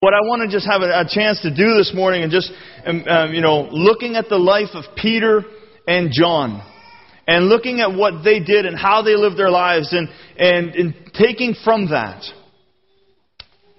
What 0.00 0.14
I 0.14 0.20
want 0.20 0.48
to 0.48 0.56
just 0.56 0.64
have 0.70 0.82
a, 0.82 1.00
a 1.00 1.04
chance 1.08 1.42
to 1.42 1.50
do 1.50 1.74
this 1.74 1.92
morning 1.92 2.22
and 2.22 2.30
just, 2.30 2.52
um, 2.86 3.02
um, 3.08 3.34
you 3.34 3.40
know, 3.40 3.68
looking 3.72 4.14
at 4.14 4.28
the 4.28 4.38
life 4.38 4.68
of 4.74 4.84
Peter 4.94 5.42
and 5.88 6.10
John 6.12 6.62
and 7.26 7.48
looking 7.48 7.80
at 7.80 7.92
what 7.92 8.22
they 8.22 8.38
did 8.38 8.64
and 8.64 8.78
how 8.78 9.02
they 9.02 9.16
lived 9.16 9.36
their 9.36 9.50
lives 9.50 9.92
and, 9.92 10.08
and, 10.38 10.68
and 10.76 10.94
taking 11.14 11.56
from 11.64 11.90
that. 11.90 12.22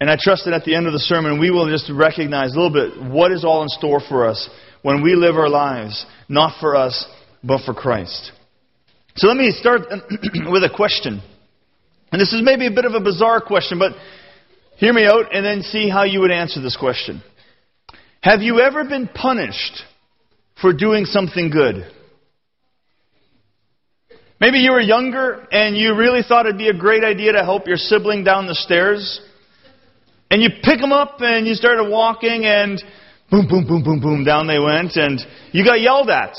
And 0.02 0.10
I 0.10 0.18
trust 0.20 0.44
that 0.44 0.54
at 0.54 0.66
the 0.66 0.76
end 0.76 0.88
of 0.88 0.94
the 0.94 1.00
sermon, 1.00 1.40
we 1.40 1.52
will 1.52 1.70
just 1.72 1.90
recognize 1.90 2.54
a 2.54 2.60
little 2.60 2.74
bit 2.74 3.12
what 3.14 3.32
is 3.32 3.46
all 3.46 3.64
in 3.64 3.70
store 3.70 4.02
for 4.02 4.28
us 4.28 4.50
when 4.82 5.02
we 5.02 5.16
live 5.16 5.36
our 5.36 5.50
lives, 5.50 6.06
not 6.28 6.60
for 6.60 6.76
us, 6.76 7.06
but 7.46 7.62
for 7.64 7.74
Christ. 7.74 8.34
So 9.16 9.28
let 9.28 9.38
me 9.38 9.52
start 9.52 9.84
with 9.90 10.64
a 10.66 10.72
question. 10.76 11.22
And 12.12 12.20
this 12.20 12.34
is 12.34 12.42
maybe 12.44 12.68
a 12.68 12.72
bit 12.72 12.84
of 12.84 12.94
a 12.94 13.00
bizarre 13.00 13.40
question, 13.40 13.80
but 13.80 13.94
Hear 14.80 14.94
me 14.94 15.06
out 15.06 15.36
and 15.36 15.46
then 15.46 15.62
see 15.62 15.90
how 15.90 16.04
you 16.04 16.22
would 16.22 16.32
answer 16.32 16.62
this 16.62 16.78
question. 16.78 17.22
Have 18.22 18.42
you 18.42 18.62
ever 18.62 18.86
been 18.86 19.10
punished 19.10 19.84
for 20.62 20.72
doing 20.72 21.04
something 21.04 21.50
good? 21.50 21.86
Maybe 24.40 24.60
you 24.60 24.72
were 24.72 24.80
younger 24.80 25.46
and 25.52 25.76
you 25.76 25.96
really 25.98 26.22
thought 26.26 26.46
it'd 26.46 26.58
be 26.58 26.70
a 26.70 26.74
great 26.74 27.04
idea 27.04 27.34
to 27.34 27.44
help 27.44 27.68
your 27.68 27.76
sibling 27.76 28.24
down 28.24 28.48
the 28.48 28.56
stairs. 28.56 29.20
And 30.32 30.42
you 30.42 30.50
pick 30.64 30.80
them 30.80 30.94
up 30.94 31.18
and 31.20 31.46
you 31.46 31.56
started 31.56 31.90
walking 31.90 32.46
and 32.46 32.82
boom, 33.30 33.48
boom, 33.50 33.68
boom, 33.68 33.84
boom, 33.84 34.00
boom, 34.00 34.24
down 34.24 34.48
they 34.48 34.60
went 34.60 34.96
and 34.96 35.20
you 35.52 35.66
got 35.66 35.82
yelled 35.82 36.10
at. 36.10 36.38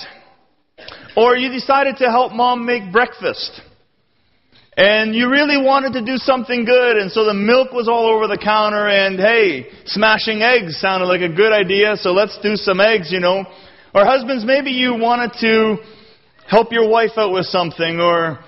Or 1.14 1.36
you 1.36 1.50
decided 1.50 1.98
to 1.98 2.06
help 2.06 2.32
mom 2.32 2.64
make 2.64 2.90
breakfast. 2.90 3.60
And 4.76 5.14
you 5.14 5.28
really 5.28 5.56
wanted 5.56 5.94
to 5.94 6.04
do 6.04 6.16
something 6.16 6.64
good, 6.64 6.96
and 6.96 7.10
so 7.10 7.24
the 7.24 7.34
milk 7.34 7.72
was 7.72 7.88
all 7.88 8.06
over 8.06 8.28
the 8.28 8.38
counter, 8.38 8.88
and 8.88 9.18
hey, 9.18 9.66
smashing 9.84 10.42
eggs 10.42 10.78
sounded 10.78 11.06
like 11.06 11.22
a 11.22 11.28
good 11.28 11.52
idea, 11.52 11.96
so 11.96 12.12
let's 12.12 12.38
do 12.42 12.54
some 12.54 12.80
eggs, 12.80 13.10
you 13.10 13.20
know. 13.20 13.44
Or 13.94 14.04
husbands, 14.04 14.44
maybe 14.44 14.70
you 14.70 14.94
wanted 14.94 15.32
to 15.40 15.76
help 16.48 16.72
your 16.72 16.88
wife 16.88 17.10
out 17.16 17.32
with 17.32 17.46
something, 17.46 18.00
or 18.00 18.38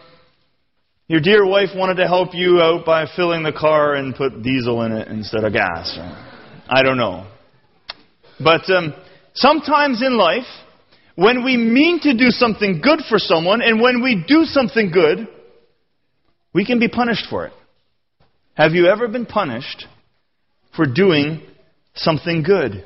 your 1.08 1.20
dear 1.20 1.44
wife 1.44 1.70
wanted 1.74 1.96
to 1.96 2.06
help 2.06 2.34
you 2.34 2.60
out 2.60 2.86
by 2.86 3.06
filling 3.16 3.42
the 3.42 3.52
car 3.52 3.96
and 3.96 4.14
put 4.14 4.42
diesel 4.42 4.82
in 4.82 4.92
it 4.92 5.08
instead 5.08 5.42
of 5.42 5.52
gas. 5.52 5.98
I 6.68 6.82
don't 6.84 6.96
know. 6.96 7.26
But 8.42 8.70
um, 8.70 8.94
sometimes 9.34 10.02
in 10.02 10.16
life, 10.16 10.46
when 11.16 11.44
we 11.44 11.56
mean 11.56 12.00
to 12.02 12.16
do 12.16 12.30
something 12.30 12.80
good 12.80 13.00
for 13.08 13.18
someone, 13.18 13.60
and 13.60 13.80
when 13.80 14.02
we 14.02 14.24
do 14.26 14.44
something 14.44 14.90
good, 14.92 15.28
we 16.54 16.64
can 16.64 16.78
be 16.78 16.88
punished 16.88 17.26
for 17.28 17.46
it. 17.46 17.52
Have 18.54 18.72
you 18.72 18.86
ever 18.86 19.08
been 19.08 19.26
punished 19.26 19.86
for 20.76 20.86
doing 20.86 21.42
something 21.94 22.42
good? 22.42 22.84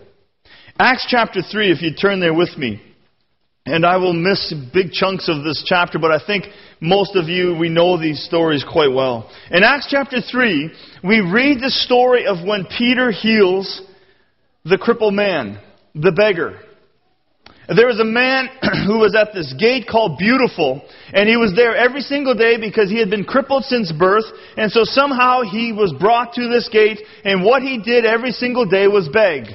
Acts 0.79 1.07
chapter 1.09 1.41
3, 1.43 1.73
if 1.73 1.83
you 1.83 1.95
turn 1.95 2.21
there 2.21 2.35
with 2.35 2.57
me. 2.57 2.83
And 3.65 3.85
I 3.85 3.97
will 3.97 4.13
miss 4.13 4.55
big 4.73 4.93
chunks 4.93 5.29
of 5.29 5.43
this 5.43 5.65
chapter, 5.67 5.99
but 5.99 6.13
I 6.13 6.25
think 6.25 6.45
most 6.81 7.17
of 7.17 7.29
you, 7.29 7.57
we 7.59 7.69
know 7.69 8.01
these 8.01 8.23
stories 8.23 8.65
quite 8.65 8.93
well. 8.93 9.29
In 9.51 9.65
Acts 9.65 9.89
chapter 9.91 10.19
3, 10.21 10.71
we 11.03 11.21
read 11.21 11.61
the 11.61 11.71
story 11.71 12.27
of 12.27 12.47
when 12.47 12.67
Peter 12.79 13.11
heals 13.11 13.83
the 14.65 14.79
crippled 14.79 15.15
man, 15.15 15.59
the 15.95 16.13
beggar. 16.13 16.61
There 17.69 17.89
was 17.89 17.99
a 17.99 18.05
man 18.05 18.49
who 18.87 18.99
was 18.99 19.17
at 19.17 19.35
this 19.35 19.53
gate 19.53 19.89
called 19.89 20.19
Beautiful, 20.19 20.83
and 21.13 21.29
he 21.29 21.37
was 21.37 21.55
there 21.55 21.77
every 21.77 22.01
single 22.01 22.35
day 22.35 22.59
because 22.59 22.91
he 22.91 22.99
had 22.99 23.11
been 23.11 23.25
crippled 23.25 23.65
since 23.65 23.91
birth, 23.91 24.27
and 24.57 24.71
so 24.71 24.85
somehow 24.85 25.43
he 25.43 25.73
was 25.73 25.93
brought 25.93 26.35
to 26.35 26.49
this 26.49 26.69
gate, 26.69 27.01
and 27.25 27.45
what 27.45 27.63
he 27.63 27.79
did 27.79 28.05
every 28.05 28.31
single 28.31 28.67
day 28.67 28.87
was 28.87 29.09
beg. 29.09 29.47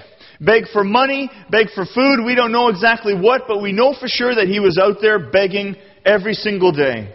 Beg 0.42 0.68
for 0.74 0.84
money, 0.84 1.30
beg 1.50 1.70
for 1.70 1.86
food, 1.86 2.26
we 2.26 2.36
don't 2.36 2.52
know 2.52 2.68
exactly 2.68 3.14
what, 3.14 3.44
but 3.48 3.62
we 3.62 3.72
know 3.72 3.94
for 3.94 4.08
sure 4.08 4.34
that 4.36 4.48
he 4.48 4.60
was 4.60 4.78
out 4.78 4.98
there 5.02 5.32
begging 5.32 5.76
every 6.04 6.34
single 6.34 6.72
day. 6.72 7.14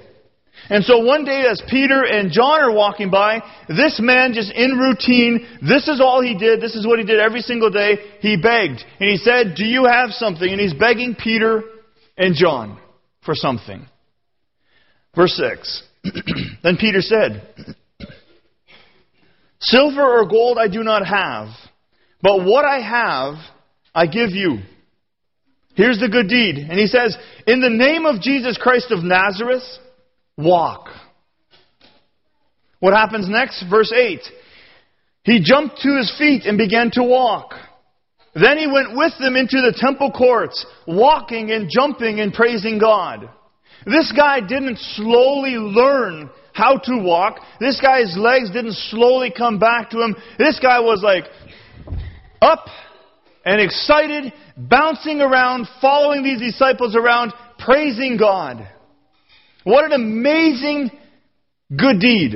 And 0.68 0.84
so 0.84 0.98
one 0.98 1.24
day 1.24 1.44
as 1.48 1.62
Peter 1.68 2.02
and 2.02 2.32
John 2.32 2.60
are 2.60 2.72
walking 2.72 3.10
by, 3.10 3.40
this 3.68 4.00
man 4.02 4.32
just 4.32 4.52
in 4.52 4.72
routine, 4.72 5.46
this 5.62 5.86
is 5.86 6.00
all 6.00 6.20
he 6.20 6.36
did, 6.36 6.60
this 6.60 6.74
is 6.74 6.86
what 6.86 6.98
he 6.98 7.04
did 7.04 7.20
every 7.20 7.40
single 7.40 7.70
day, 7.70 7.98
he 8.20 8.36
begged. 8.36 8.82
And 9.00 9.10
he 9.10 9.16
said, 9.16 9.54
do 9.56 9.64
you 9.64 9.84
have 9.84 10.10
something? 10.10 10.48
And 10.48 10.60
he's 10.60 10.74
begging 10.74 11.14
Peter 11.14 11.62
and 12.16 12.34
John 12.34 12.80
for 13.24 13.34
something. 13.34 13.86
Verse 15.14 15.34
6. 15.36 15.82
then 16.62 16.76
Peter 16.76 17.00
said, 17.00 17.76
Silver 19.60 20.02
or 20.02 20.26
gold 20.28 20.58
I 20.58 20.68
do 20.68 20.82
not 20.82 21.06
have, 21.06 21.48
but 22.22 22.44
what 22.44 22.64
I 22.64 22.80
have 22.80 23.34
I 23.94 24.06
give 24.06 24.30
you. 24.30 24.58
Here's 25.74 25.98
the 25.98 26.08
good 26.08 26.28
deed. 26.28 26.56
And 26.56 26.78
he 26.78 26.86
says, 26.86 27.16
In 27.46 27.60
the 27.60 27.70
name 27.70 28.06
of 28.06 28.20
Jesus 28.20 28.58
Christ 28.58 28.90
of 28.90 29.02
Nazareth, 29.02 29.62
walk. 30.36 30.88
What 32.80 32.94
happens 32.94 33.28
next? 33.28 33.64
Verse 33.68 33.92
8. 33.92 34.20
He 35.24 35.40
jumped 35.42 35.78
to 35.78 35.96
his 35.96 36.14
feet 36.18 36.44
and 36.44 36.56
began 36.56 36.90
to 36.92 37.02
walk. 37.02 37.54
Then 38.34 38.58
he 38.58 38.66
went 38.66 38.96
with 38.96 39.12
them 39.18 39.34
into 39.34 39.56
the 39.62 39.74
temple 39.76 40.12
courts, 40.12 40.64
walking 40.86 41.50
and 41.50 41.70
jumping 41.70 42.20
and 42.20 42.32
praising 42.32 42.78
God. 42.78 43.30
This 43.86 44.12
guy 44.14 44.40
didn't 44.40 44.78
slowly 44.78 45.56
learn 45.56 46.30
how 46.52 46.78
to 46.78 46.98
walk. 46.98 47.40
This 47.60 47.80
guy's 47.80 48.16
legs 48.16 48.50
didn't 48.50 48.74
slowly 48.74 49.32
come 49.36 49.58
back 49.58 49.90
to 49.90 50.02
him. 50.02 50.16
This 50.38 50.58
guy 50.60 50.80
was 50.80 51.02
like 51.02 51.24
up 52.42 52.66
and 53.44 53.60
excited, 53.60 54.32
bouncing 54.56 55.20
around, 55.20 55.66
following 55.80 56.22
these 56.22 56.40
disciples 56.40 56.94
around, 56.94 57.32
praising 57.58 58.16
God. 58.16 58.68
What 59.66 59.84
an 59.84 59.90
amazing 59.90 60.92
good 61.76 61.98
deed. 61.98 62.34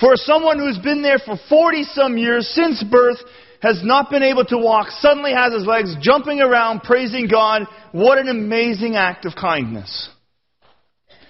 For 0.00 0.16
someone 0.16 0.58
who's 0.58 0.78
been 0.78 1.00
there 1.00 1.20
for 1.20 1.36
40 1.48 1.84
some 1.84 2.18
years, 2.18 2.48
since 2.48 2.82
birth, 2.82 3.18
has 3.62 3.82
not 3.84 4.10
been 4.10 4.24
able 4.24 4.44
to 4.46 4.58
walk, 4.58 4.88
suddenly 4.90 5.30
has 5.32 5.52
his 5.52 5.64
legs 5.64 5.94
jumping 6.00 6.40
around, 6.40 6.82
praising 6.82 7.28
God. 7.28 7.68
What 7.92 8.18
an 8.18 8.26
amazing 8.26 8.96
act 8.96 9.26
of 9.26 9.36
kindness. 9.36 10.10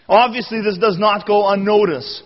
Obviously, 0.09 0.63
this 0.63 0.79
does 0.79 0.99
not 0.99 1.27
go 1.27 1.47
unnoticed. 1.51 2.23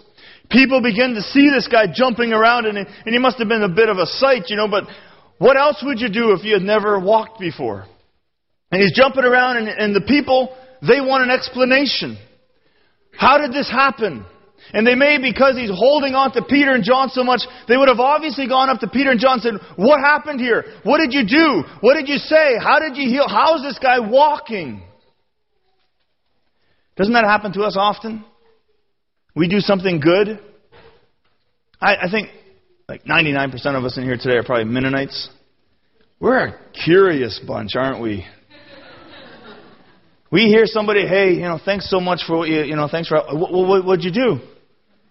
People 0.49 0.81
begin 0.81 1.15
to 1.15 1.21
see 1.21 1.51
this 1.51 1.67
guy 1.67 1.87
jumping 1.93 2.33
around, 2.33 2.67
and, 2.67 2.79
and 2.79 2.87
he 3.07 3.19
must 3.19 3.41
have 3.41 3.49
been 3.49 3.65
a 3.65 3.69
bit 3.69 3.89
of 3.89 3.99
a 3.99 4.07
sight, 4.07 4.45
you 4.51 4.57
know, 4.57 4.69
but 4.69 4.85
what 5.39 5.57
else 5.57 5.83
would 5.83 5.99
you 5.99 6.11
do 6.11 6.31
if 6.31 6.45
you 6.45 6.53
had 6.53 6.63
never 6.63 7.01
walked 7.01 7.41
before? 7.41 7.87
And 8.71 8.81
he's 8.81 8.93
jumping 8.95 9.25
around, 9.25 9.57
and, 9.57 9.67
and 9.67 9.97
the 9.97 10.07
people, 10.07 10.57
they 10.81 11.01
want 11.01 11.25
an 11.25 11.31
explanation. 11.31 12.19
How 13.13 13.39
did 13.39 13.53
this 13.53 13.71
happen? 13.71 14.25
And 14.73 14.87
they 14.87 14.95
may, 14.95 15.19
because 15.19 15.57
he's 15.57 15.71
holding 15.71 16.15
on 16.15 16.33
to 16.33 16.43
Peter 16.43 16.73
and 16.73 16.85
John 16.85 17.11
so 17.11 17.25
much, 17.25 17.43
they 17.69 17.77
would 17.77 17.89
have 17.89 18.01
obviously 18.01 18.47
gone 18.49 18.71
up 18.71 18.81
to 18.81 18.89
Peter 18.89 19.11
and 19.11 19.21
John 19.21 19.41
and 19.41 19.43
said, 19.43 19.55
What 19.77 20.01
happened 20.01 20.41
here? 20.41 20.65
What 20.85 20.99
did 20.99 21.13
you 21.13 21.27
do? 21.27 21.65
What 21.81 21.95
did 21.95 22.09
you 22.09 22.19
say? 22.19 22.57
How 22.59 22.79
did 22.79 22.97
you 22.97 23.09
heal? 23.09 23.29
How 23.29 23.57
is 23.57 23.63
this 23.63 23.79
guy 23.79 23.99
walking? 23.99 24.83
Doesn't 26.97 27.13
that 27.15 27.25
happen 27.25 27.53
to 27.55 27.63
us 27.63 27.77
often? 27.77 28.25
We 29.35 29.49
do 29.49 29.61
something 29.61 30.01
good. 30.01 30.41
I, 31.81 31.97
I 31.97 32.11
think 32.11 32.29
like 32.89 33.05
99% 33.05 33.55
of 33.77 33.85
us 33.85 33.97
in 33.97 34.05
here 34.05 34.17
today 34.17 34.37
are 34.37 34.45
probably 34.45 34.65
Mennonites. 34.65 35.29
We're 36.21 36.47
a 36.47 36.59
curious 36.85 37.41
bunch, 37.45 37.71
aren't 37.75 38.01
we? 38.01 38.25
We 40.33 40.47
hear 40.47 40.65
somebody, 40.65 41.07
hey, 41.07 41.35
you 41.35 41.43
know, 41.43 41.61
thanks 41.63 41.91
so 41.91 42.01
much 42.01 42.23
for 42.27 42.39
what 42.39 42.49
you, 42.49 42.63
you 42.63 42.75
know, 42.75 42.89
thanks 42.91 43.09
for, 43.09 43.21
what, 43.33 43.53
what, 43.53 43.85
what'd 43.85 44.03
you 44.03 44.11
do? 44.11 44.41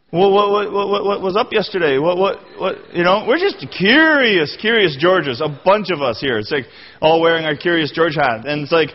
What, 0.09 0.31
what, 0.31 0.51
what, 0.51 0.89
what, 0.89 1.05
what 1.05 1.21
was 1.21 1.37
up 1.37 1.53
yesterday? 1.53 1.99
What, 1.99 2.17
what, 2.17 2.37
what, 2.57 2.75
you 2.91 3.03
know, 3.03 3.25
we're 3.27 3.37
just 3.37 3.63
curious, 3.77 4.57
curious 4.59 4.97
Georges, 4.99 5.39
a 5.39 5.47
bunch 5.63 5.91
of 5.91 6.01
us 6.01 6.19
here. 6.19 6.39
It's 6.39 6.51
like 6.51 6.65
all 7.01 7.21
wearing 7.21 7.45
our 7.45 7.55
Curious 7.55 7.91
George 7.91 8.15
hat. 8.15 8.47
And 8.47 8.63
it's 8.63 8.71
like, 8.71 8.89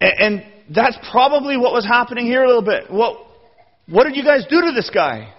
and, 0.00 0.12
and 0.20 0.74
that's 0.74 0.96
probably 1.10 1.56
what 1.56 1.72
was 1.72 1.84
happening 1.84 2.26
here 2.26 2.44
a 2.44 2.46
little 2.46 2.62
bit. 2.62 2.88
What, 2.88 3.26
what 3.88 4.04
did 4.04 4.14
you 4.14 4.22
guys 4.24 4.46
do 4.48 4.60
to 4.60 4.72
this 4.72 4.90
guy? 4.94 5.34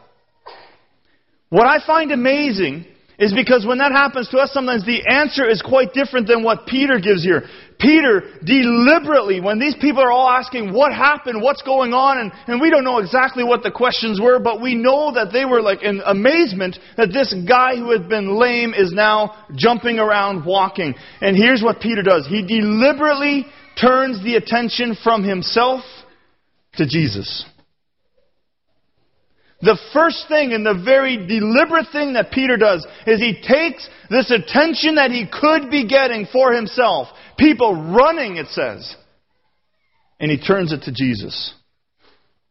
What 1.49 1.65
I 1.65 1.77
find 1.87 2.11
amazing 2.11 2.85
is 3.17 3.33
because 3.33 3.65
when 3.65 3.77
that 3.77 3.93
happens 3.93 4.27
to 4.29 4.37
us, 4.37 4.51
sometimes 4.51 4.85
the 4.85 5.07
answer 5.09 5.49
is 5.49 5.61
quite 5.61 5.93
different 5.93 6.27
than 6.27 6.43
what 6.43 6.67
Peter 6.67 6.99
gives 6.99 7.23
here. 7.23 7.43
Peter 7.79 8.23
deliberately, 8.43 9.41
when 9.41 9.59
these 9.59 9.75
people 9.75 10.01
are 10.01 10.11
all 10.11 10.29
asking 10.29 10.73
what 10.73 10.93
happened, 10.93 11.41
what's 11.41 11.61
going 11.61 11.93
on, 11.93 12.17
and, 12.19 12.31
and 12.47 12.61
we 12.61 12.69
don't 12.69 12.83
know 12.83 12.99
exactly 12.99 13.43
what 13.43 13.63
the 13.63 13.71
questions 13.71 14.19
were, 14.19 14.39
but 14.39 14.61
we 14.61 14.75
know 14.75 15.13
that 15.13 15.33
they 15.33 15.45
were 15.45 15.61
like 15.61 15.83
in 15.83 16.01
amazement 16.05 16.79
that 16.97 17.11
this 17.11 17.35
guy 17.47 17.75
who 17.75 17.91
had 17.91 18.07
been 18.07 18.39
lame 18.39 18.73
is 18.73 18.93
now 18.93 19.45
jumping 19.55 19.99
around 19.99 20.45
walking. 20.45 20.95
And 21.21 21.35
here's 21.35 21.61
what 21.61 21.81
Peter 21.81 22.01
does. 22.01 22.25
He 22.27 22.45
deliberately 22.45 23.45
turns 23.79 24.23
the 24.23 24.35
attention 24.35 24.95
from 25.03 25.23
himself 25.23 25.83
to 26.75 26.85
Jesus. 26.87 27.45
the 29.61 29.77
first 29.93 30.27
thing 30.27 30.53
and 30.53 30.65
the 30.65 30.81
very 30.83 31.17
deliberate 31.27 31.87
thing 31.91 32.13
that 32.13 32.31
Peter 32.31 32.55
does 32.57 32.85
is 33.07 33.19
he 33.19 33.41
takes 33.41 33.89
this 34.09 34.29
attention 34.29 34.95
that 34.95 35.11
he 35.11 35.25
could 35.25 35.71
be 35.71 35.87
getting 35.87 36.27
for 36.31 36.53
himself, 36.53 37.07
people 37.37 37.93
running, 37.93 38.37
it 38.37 38.47
says, 38.47 38.95
and 40.19 40.31
he 40.31 40.37
turns 40.37 40.71
it 40.71 40.83
to 40.83 40.91
Jesus. 40.91 41.53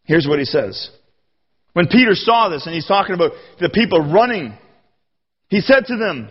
Here's 0.05 0.27
what 0.27 0.39
he 0.39 0.45
says. 0.45 0.91
When 1.73 1.89
Peter 1.89 2.15
saw 2.15 2.49
this, 2.49 2.67
and 2.67 2.75
he's 2.75 2.87
talking 2.87 3.15
about 3.15 3.33
the 3.61 3.71
people 3.71 4.01
running, 4.01 4.57
he 5.49 5.61
said 5.61 5.87
to 5.87 5.97
them, 5.97 6.29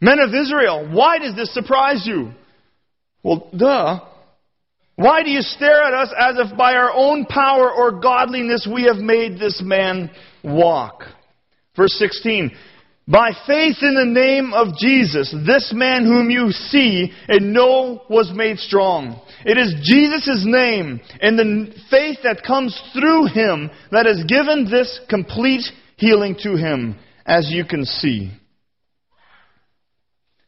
Men 0.00 0.18
of 0.18 0.34
Israel, 0.34 0.88
why 0.92 1.18
does 1.18 1.34
this 1.34 1.52
surprise 1.52 2.02
you? 2.06 2.32
Well, 3.22 3.50
duh. 3.56 4.00
Why 4.96 5.22
do 5.22 5.30
you 5.30 5.42
stare 5.42 5.82
at 5.82 5.92
us 5.92 6.12
as 6.16 6.36
if 6.38 6.56
by 6.56 6.74
our 6.74 6.92
own 6.92 7.26
power 7.26 7.70
or 7.70 8.00
godliness 8.00 8.68
we 8.72 8.84
have 8.84 8.96
made 8.96 9.38
this 9.38 9.60
man 9.64 10.10
walk? 10.42 11.02
Verse 11.76 11.94
16. 11.98 12.52
By 13.06 13.32
faith 13.46 13.76
in 13.82 13.94
the 13.94 14.06
name 14.06 14.54
of 14.54 14.78
Jesus, 14.78 15.34
this 15.46 15.72
man 15.74 16.06
whom 16.06 16.30
you 16.30 16.52
see 16.52 17.12
and 17.28 17.52
know 17.52 18.02
was 18.08 18.32
made 18.34 18.58
strong. 18.58 19.20
It 19.44 19.58
is 19.58 19.74
Jesus' 19.82 20.44
name 20.46 21.00
and 21.20 21.38
the 21.38 21.74
faith 21.90 22.18
that 22.22 22.42
comes 22.46 22.80
through 22.94 23.26
him 23.26 23.70
that 23.90 24.06
has 24.06 24.24
given 24.24 24.70
this 24.70 25.00
complete 25.10 25.64
healing 25.96 26.34
to 26.44 26.56
him, 26.56 26.96
as 27.26 27.50
you 27.50 27.66
can 27.66 27.84
see. 27.84 28.30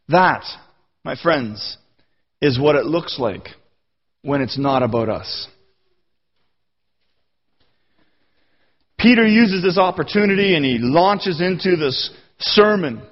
That, 0.08 0.44
my 1.04 1.14
friends, 1.14 1.76
is 2.40 2.58
what 2.58 2.76
it 2.76 2.86
looks 2.86 3.18
like 3.18 3.48
when 4.22 4.40
it's 4.40 4.58
not 4.58 4.82
about 4.82 5.10
us. 5.10 5.48
Peter 8.98 9.26
uses 9.26 9.62
this 9.62 9.76
opportunity 9.76 10.56
and 10.56 10.64
he 10.64 10.78
launches 10.80 11.42
into 11.42 11.76
this 11.76 12.10
sermon 12.38 13.02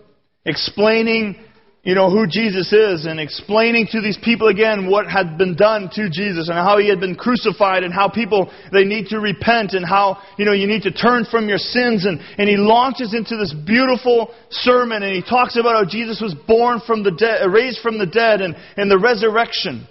explaining 0.45 1.37
you 1.85 1.95
know, 1.95 2.09
who 2.09 2.27
Jesus 2.27 2.73
is 2.73 3.05
and 3.05 3.21
explaining 3.21 3.87
to 3.91 4.01
these 4.01 4.19
people 4.25 4.49
again 4.49 4.91
what 4.91 5.07
had 5.07 5.37
been 5.37 5.55
done 5.55 5.91
to 5.93 6.09
Jesus 6.09 6.49
and 6.49 6.57
how 6.57 6.79
he 6.79 6.89
had 6.89 6.99
been 6.99 7.15
crucified 7.15 7.85
and 7.85 7.93
how 7.93 8.09
people, 8.09 8.51
they 8.73 8.85
need 8.85 9.09
to 9.09 9.21
repent 9.21 9.75
and 9.75 9.85
how, 9.85 10.17
you 10.39 10.47
know, 10.47 10.53
you 10.53 10.67
need 10.67 10.85
to 10.85 10.91
turn 10.91 11.27
from 11.31 11.47
your 11.47 11.59
sins. 11.59 12.07
And, 12.07 12.21
and 12.39 12.49
he 12.49 12.57
launches 12.57 13.13
into 13.13 13.37
this 13.37 13.55
beautiful 13.67 14.35
sermon 14.49 15.03
and 15.03 15.15
he 15.15 15.21
talks 15.21 15.59
about 15.59 15.75
how 15.75 15.85
Jesus 15.85 16.23
was 16.23 16.35
born 16.47 16.81
from 16.87 17.03
the 17.03 17.11
dead, 17.11 17.43
uh, 17.43 17.51
raised 17.51 17.81
from 17.81 17.99
the 17.99 18.07
dead 18.07 18.41
and, 18.41 18.57
and 18.79 18.91
the 18.91 18.99
resurrection. 18.99 19.87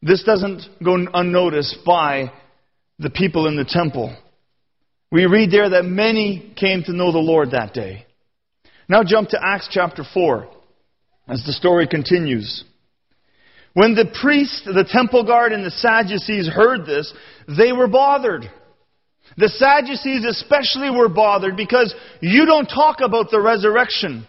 This 0.00 0.22
doesn't 0.22 0.62
go 0.82 0.96
unnoticed 1.12 1.78
by 1.84 2.30
the 3.00 3.10
people 3.10 3.48
in 3.48 3.56
the 3.56 3.64
temple. 3.64 4.16
We 5.10 5.26
read 5.26 5.50
there 5.50 5.70
that 5.70 5.84
many 5.84 6.54
came 6.56 6.84
to 6.84 6.92
know 6.92 7.10
the 7.10 7.18
Lord 7.18 7.50
that 7.50 7.74
day. 7.74 8.06
Now 8.88 9.02
jump 9.04 9.30
to 9.30 9.40
Acts 9.42 9.68
chapter 9.70 10.04
4 10.04 10.48
as 11.28 11.42
the 11.44 11.52
story 11.52 11.86
continues. 11.86 12.64
When 13.72 13.94
the 13.94 14.06
priest, 14.20 14.64
the 14.66 14.86
temple 14.88 15.24
guard, 15.24 15.52
and 15.52 15.64
the 15.64 15.70
Sadducees 15.70 16.48
heard 16.48 16.86
this, 16.86 17.12
they 17.48 17.72
were 17.72 17.88
bothered. 17.88 18.48
The 19.36 19.48
Sadducees 19.48 20.24
especially 20.24 20.90
were 20.90 21.08
bothered 21.08 21.56
because 21.56 21.94
you 22.20 22.46
don't 22.46 22.66
talk 22.66 23.00
about 23.00 23.30
the 23.30 23.40
resurrection. 23.40 24.26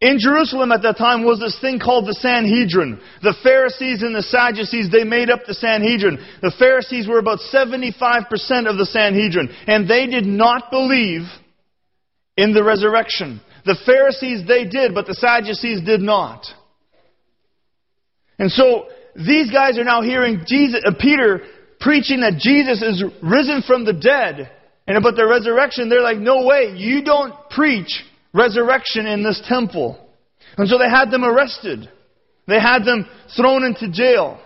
In 0.00 0.18
Jerusalem 0.18 0.72
at 0.72 0.82
that 0.82 0.96
time 0.96 1.24
was 1.24 1.40
this 1.40 1.58
thing 1.60 1.78
called 1.78 2.06
the 2.06 2.14
Sanhedrin. 2.14 3.00
The 3.22 3.34
Pharisees 3.42 4.02
and 4.02 4.14
the 4.14 4.22
Sadducees, 4.22 4.90
they 4.90 5.04
made 5.04 5.28
up 5.28 5.40
the 5.46 5.54
Sanhedrin. 5.54 6.18
The 6.40 6.54
Pharisees 6.58 7.06
were 7.06 7.18
about 7.18 7.40
75% 7.52 8.70
of 8.70 8.78
the 8.78 8.86
Sanhedrin, 8.86 9.50
and 9.66 9.88
they 9.88 10.06
did 10.06 10.24
not 10.24 10.70
believe 10.70 11.22
in 12.36 12.54
the 12.54 12.62
resurrection. 12.62 13.40
The 13.64 13.76
Pharisees, 13.84 14.46
they 14.46 14.64
did, 14.64 14.94
but 14.94 15.06
the 15.06 15.14
Sadducees 15.14 15.82
did 15.84 16.00
not. 16.00 16.46
And 18.38 18.50
so, 18.50 18.88
these 19.14 19.50
guys 19.50 19.78
are 19.78 19.84
now 19.84 20.02
hearing 20.02 20.42
Jesus, 20.46 20.82
uh, 20.86 20.92
Peter 20.98 21.42
preaching 21.80 22.20
that 22.20 22.38
Jesus 22.38 22.82
is 22.82 23.04
risen 23.22 23.62
from 23.62 23.84
the 23.84 23.92
dead 23.92 24.50
and 24.86 24.96
about 24.96 25.16
the 25.16 25.26
resurrection. 25.26 25.88
They're 25.88 26.02
like, 26.02 26.18
no 26.18 26.44
way, 26.46 26.72
you 26.76 27.04
don't 27.04 27.34
preach 27.50 28.04
resurrection 28.32 29.06
in 29.06 29.22
this 29.22 29.42
temple. 29.46 29.98
And 30.56 30.68
so 30.68 30.78
they 30.78 30.88
had 30.88 31.10
them 31.10 31.24
arrested. 31.24 31.88
They 32.46 32.60
had 32.60 32.84
them 32.84 33.08
thrown 33.36 33.64
into 33.64 33.90
jail 33.90 34.40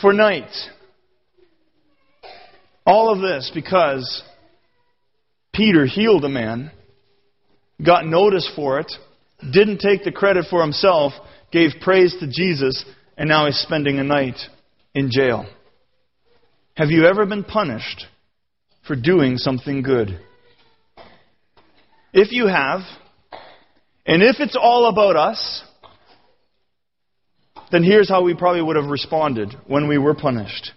for 0.00 0.12
night. 0.12 0.50
All 2.86 3.12
of 3.12 3.20
this 3.20 3.50
because 3.52 4.22
Peter 5.52 5.84
healed 5.84 6.24
a 6.24 6.28
man 6.28 6.70
got 7.84 8.06
notice 8.06 8.50
for 8.54 8.80
it, 8.80 8.92
didn't 9.52 9.78
take 9.78 10.04
the 10.04 10.12
credit 10.12 10.46
for 10.50 10.62
himself, 10.62 11.12
gave 11.52 11.70
praise 11.80 12.14
to 12.20 12.26
Jesus, 12.26 12.84
and 13.16 13.28
now 13.28 13.46
he's 13.46 13.58
spending 13.58 13.98
a 13.98 14.04
night 14.04 14.38
in 14.94 15.10
jail. 15.10 15.46
Have 16.74 16.90
you 16.90 17.06
ever 17.06 17.26
been 17.26 17.44
punished 17.44 18.06
for 18.86 18.96
doing 18.96 19.36
something 19.36 19.82
good? 19.82 20.20
If 22.12 22.32
you 22.32 22.46
have, 22.46 22.80
and 24.06 24.22
if 24.22 24.36
it's 24.40 24.56
all 24.60 24.86
about 24.86 25.16
us, 25.16 25.62
then 27.70 27.84
here's 27.84 28.08
how 28.08 28.22
we 28.22 28.34
probably 28.34 28.62
would 28.62 28.76
have 28.76 28.86
responded 28.86 29.54
when 29.66 29.88
we 29.88 29.98
were 29.98 30.14
punished. 30.14 30.72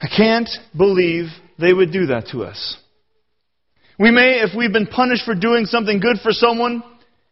I 0.00 0.08
can't 0.14 0.50
believe 0.76 1.26
they 1.58 1.72
would 1.72 1.92
do 1.92 2.06
that 2.06 2.28
to 2.32 2.44
us. 2.44 2.76
We 3.98 4.10
may, 4.10 4.40
if 4.40 4.50
we've 4.56 4.72
been 4.72 4.86
punished 4.86 5.24
for 5.24 5.34
doing 5.34 5.64
something 5.66 6.00
good 6.00 6.18
for 6.22 6.32
someone, 6.32 6.82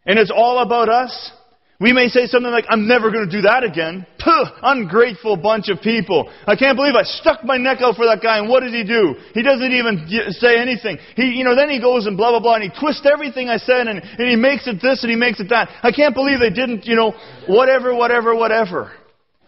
and 0.06 0.18
it's 0.18 0.32
all 0.34 0.60
about 0.60 0.88
us, 0.88 1.32
we 1.80 1.92
may 1.92 2.08
say 2.08 2.26
something 2.26 2.50
like, 2.50 2.64
I'm 2.68 2.86
never 2.86 3.10
going 3.10 3.28
to 3.28 3.36
do 3.36 3.42
that 3.42 3.64
again. 3.64 4.06
Puh, 4.22 4.44
ungrateful 4.62 5.36
bunch 5.36 5.68
of 5.68 5.82
people. 5.82 6.32
I 6.46 6.54
can't 6.56 6.76
believe 6.76 6.94
I 6.94 7.02
stuck 7.02 7.44
my 7.44 7.58
neck 7.58 7.78
out 7.80 7.96
for 7.96 8.06
that 8.06 8.22
guy, 8.22 8.38
and 8.38 8.48
what 8.48 8.60
did 8.60 8.72
he 8.72 8.84
do? 8.84 9.16
He 9.34 9.42
doesn't 9.42 9.72
even 9.72 10.06
say 10.38 10.56
anything. 10.58 10.98
He, 11.16 11.34
you 11.36 11.44
know, 11.44 11.56
then 11.56 11.68
he 11.68 11.80
goes 11.80 12.06
and 12.06 12.16
blah, 12.16 12.30
blah, 12.30 12.40
blah, 12.40 12.54
and 12.54 12.64
he 12.64 12.80
twists 12.80 13.06
everything 13.12 13.48
I 13.48 13.58
said, 13.58 13.88
and, 13.88 14.00
and 14.00 14.28
he 14.28 14.36
makes 14.36 14.66
it 14.66 14.80
this 14.80 15.02
and 15.02 15.10
he 15.10 15.16
makes 15.16 15.40
it 15.40 15.50
that. 15.50 15.68
I 15.82 15.90
can't 15.90 16.14
believe 16.14 16.38
they 16.38 16.50
didn't, 16.50 16.86
you 16.86 16.94
know, 16.94 17.12
whatever, 17.48 17.94
whatever, 17.94 18.34
whatever. 18.34 18.92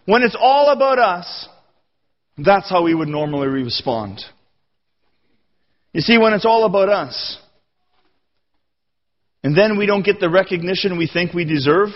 When 0.05 0.21
it's 0.21 0.37
all 0.39 0.69
about 0.71 0.99
us, 0.99 1.49
that's 2.37 2.69
how 2.69 2.83
we 2.83 2.93
would 2.93 3.07
normally 3.07 3.47
respond. 3.47 4.19
You 5.97 6.03
see, 6.03 6.19
when 6.19 6.33
it's 6.33 6.45
all 6.45 6.65
about 6.65 6.89
us, 6.89 7.39
and 9.43 9.57
then 9.57 9.79
we 9.79 9.87
don't 9.87 10.05
get 10.05 10.19
the 10.19 10.29
recognition 10.29 10.95
we 10.95 11.09
think 11.11 11.33
we 11.33 11.43
deserve, 11.43 11.89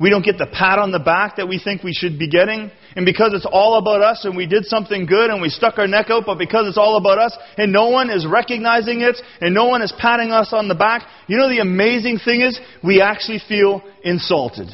we 0.00 0.08
don't 0.08 0.24
get 0.24 0.38
the 0.38 0.46
pat 0.46 0.78
on 0.78 0.90
the 0.90 0.98
back 0.98 1.36
that 1.36 1.46
we 1.46 1.60
think 1.62 1.82
we 1.82 1.92
should 1.92 2.18
be 2.18 2.30
getting, 2.30 2.70
and 2.96 3.04
because 3.04 3.34
it's 3.34 3.44
all 3.44 3.76
about 3.76 4.00
us 4.00 4.24
and 4.24 4.38
we 4.38 4.46
did 4.46 4.64
something 4.64 5.04
good 5.04 5.28
and 5.28 5.42
we 5.42 5.50
stuck 5.50 5.76
our 5.76 5.86
neck 5.86 6.06
out, 6.08 6.22
but 6.24 6.38
because 6.38 6.66
it's 6.66 6.78
all 6.78 6.96
about 6.96 7.18
us 7.18 7.36
and 7.58 7.74
no 7.74 7.90
one 7.90 8.08
is 8.08 8.24
recognizing 8.26 9.02
it 9.02 9.16
and 9.42 9.54
no 9.54 9.66
one 9.66 9.82
is 9.82 9.92
patting 9.98 10.30
us 10.30 10.54
on 10.54 10.68
the 10.68 10.74
back, 10.74 11.06
you 11.26 11.36
know 11.36 11.50
the 11.50 11.58
amazing 11.58 12.18
thing 12.24 12.40
is 12.40 12.58
we 12.82 13.02
actually 13.02 13.42
feel 13.46 13.82
insulted. 14.02 14.68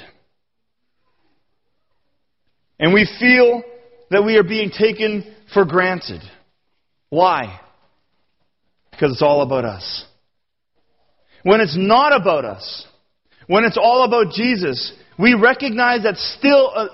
And 2.79 2.95
we 2.95 3.11
feel 3.19 3.65
that 4.11 4.23
we 4.23 4.37
are 4.37 4.45
being 4.45 4.71
taken 4.71 5.35
for 5.53 5.65
granted. 5.65 6.21
Why? 7.11 7.59
Because 9.03 9.15
it's 9.15 9.23
all 9.23 9.43
about 9.43 9.65
us. 9.65 10.05
When 11.43 11.61
it's 11.61 11.77
not 11.77 12.15
about 12.15 12.45
us, 12.45 12.87
when 13.49 13.65
it's 13.65 13.77
all 13.77 14.05
about 14.05 14.33
Jesus, 14.33 14.93
we 15.19 15.35
recognize 15.35 16.05
that 16.05 16.17
still 16.19 16.71
uh, 16.73 16.87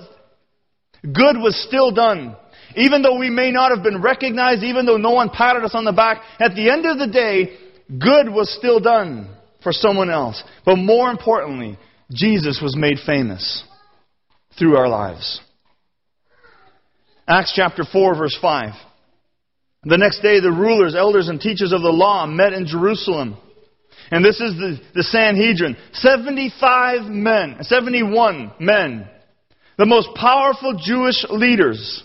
good 1.03 1.37
was 1.37 1.55
still 1.69 1.91
done. 1.91 2.35
Even 2.77 3.03
though 3.03 3.19
we 3.19 3.29
may 3.29 3.51
not 3.51 3.77
have 3.77 3.85
been 3.85 4.01
recognized, 4.01 4.63
even 4.63 4.87
though 4.87 4.97
no 4.97 5.11
one 5.11 5.29
patted 5.29 5.65
us 5.65 5.75
on 5.75 5.85
the 5.85 5.93
back, 5.93 6.23
at 6.41 6.55
the 6.55 6.71
end 6.71 6.87
of 6.87 6.99
the 6.99 7.09
day, 7.09 7.59
good 7.91 8.33
was 8.33 8.51
still 8.57 8.81
done 8.81 9.29
for 9.63 9.71
someone 9.71 10.09
else. 10.09 10.43
But 10.65 10.77
more 10.77 11.11
importantly, 11.11 11.79
Jesus 12.11 12.59
was 12.63 12.75
made 12.75 12.97
famous 13.05 13.65
through 14.59 14.79
our 14.79 14.89
lives. 14.89 15.43
Acts 17.29 17.53
chapter 17.55 17.83
4 17.85 18.17
verse 18.17 18.39
5. 18.41 18.73
The 19.85 19.97
next 19.99 20.21
day, 20.21 20.41
the 20.41 20.51
rulers, 20.51 20.95
elders, 20.97 21.29
and 21.29 21.41
teachers 21.41 21.73
of 21.73 21.83
the 21.83 21.91
law 21.91 22.27
met 22.27 22.53
in 22.53 22.67
Jerusalem. 22.67 23.37
And 24.11 24.25
this 24.25 24.41
is 24.41 24.55
the, 24.55 24.81
the 24.95 25.03
Sanhedrin. 25.03 25.77
75 25.93 27.03
men, 27.03 27.59
71 27.61 28.53
men. 28.59 29.09
The 29.77 29.87
most 29.87 30.09
powerful 30.17 30.81
Jewish 30.83 31.25
leaders. 31.31 32.03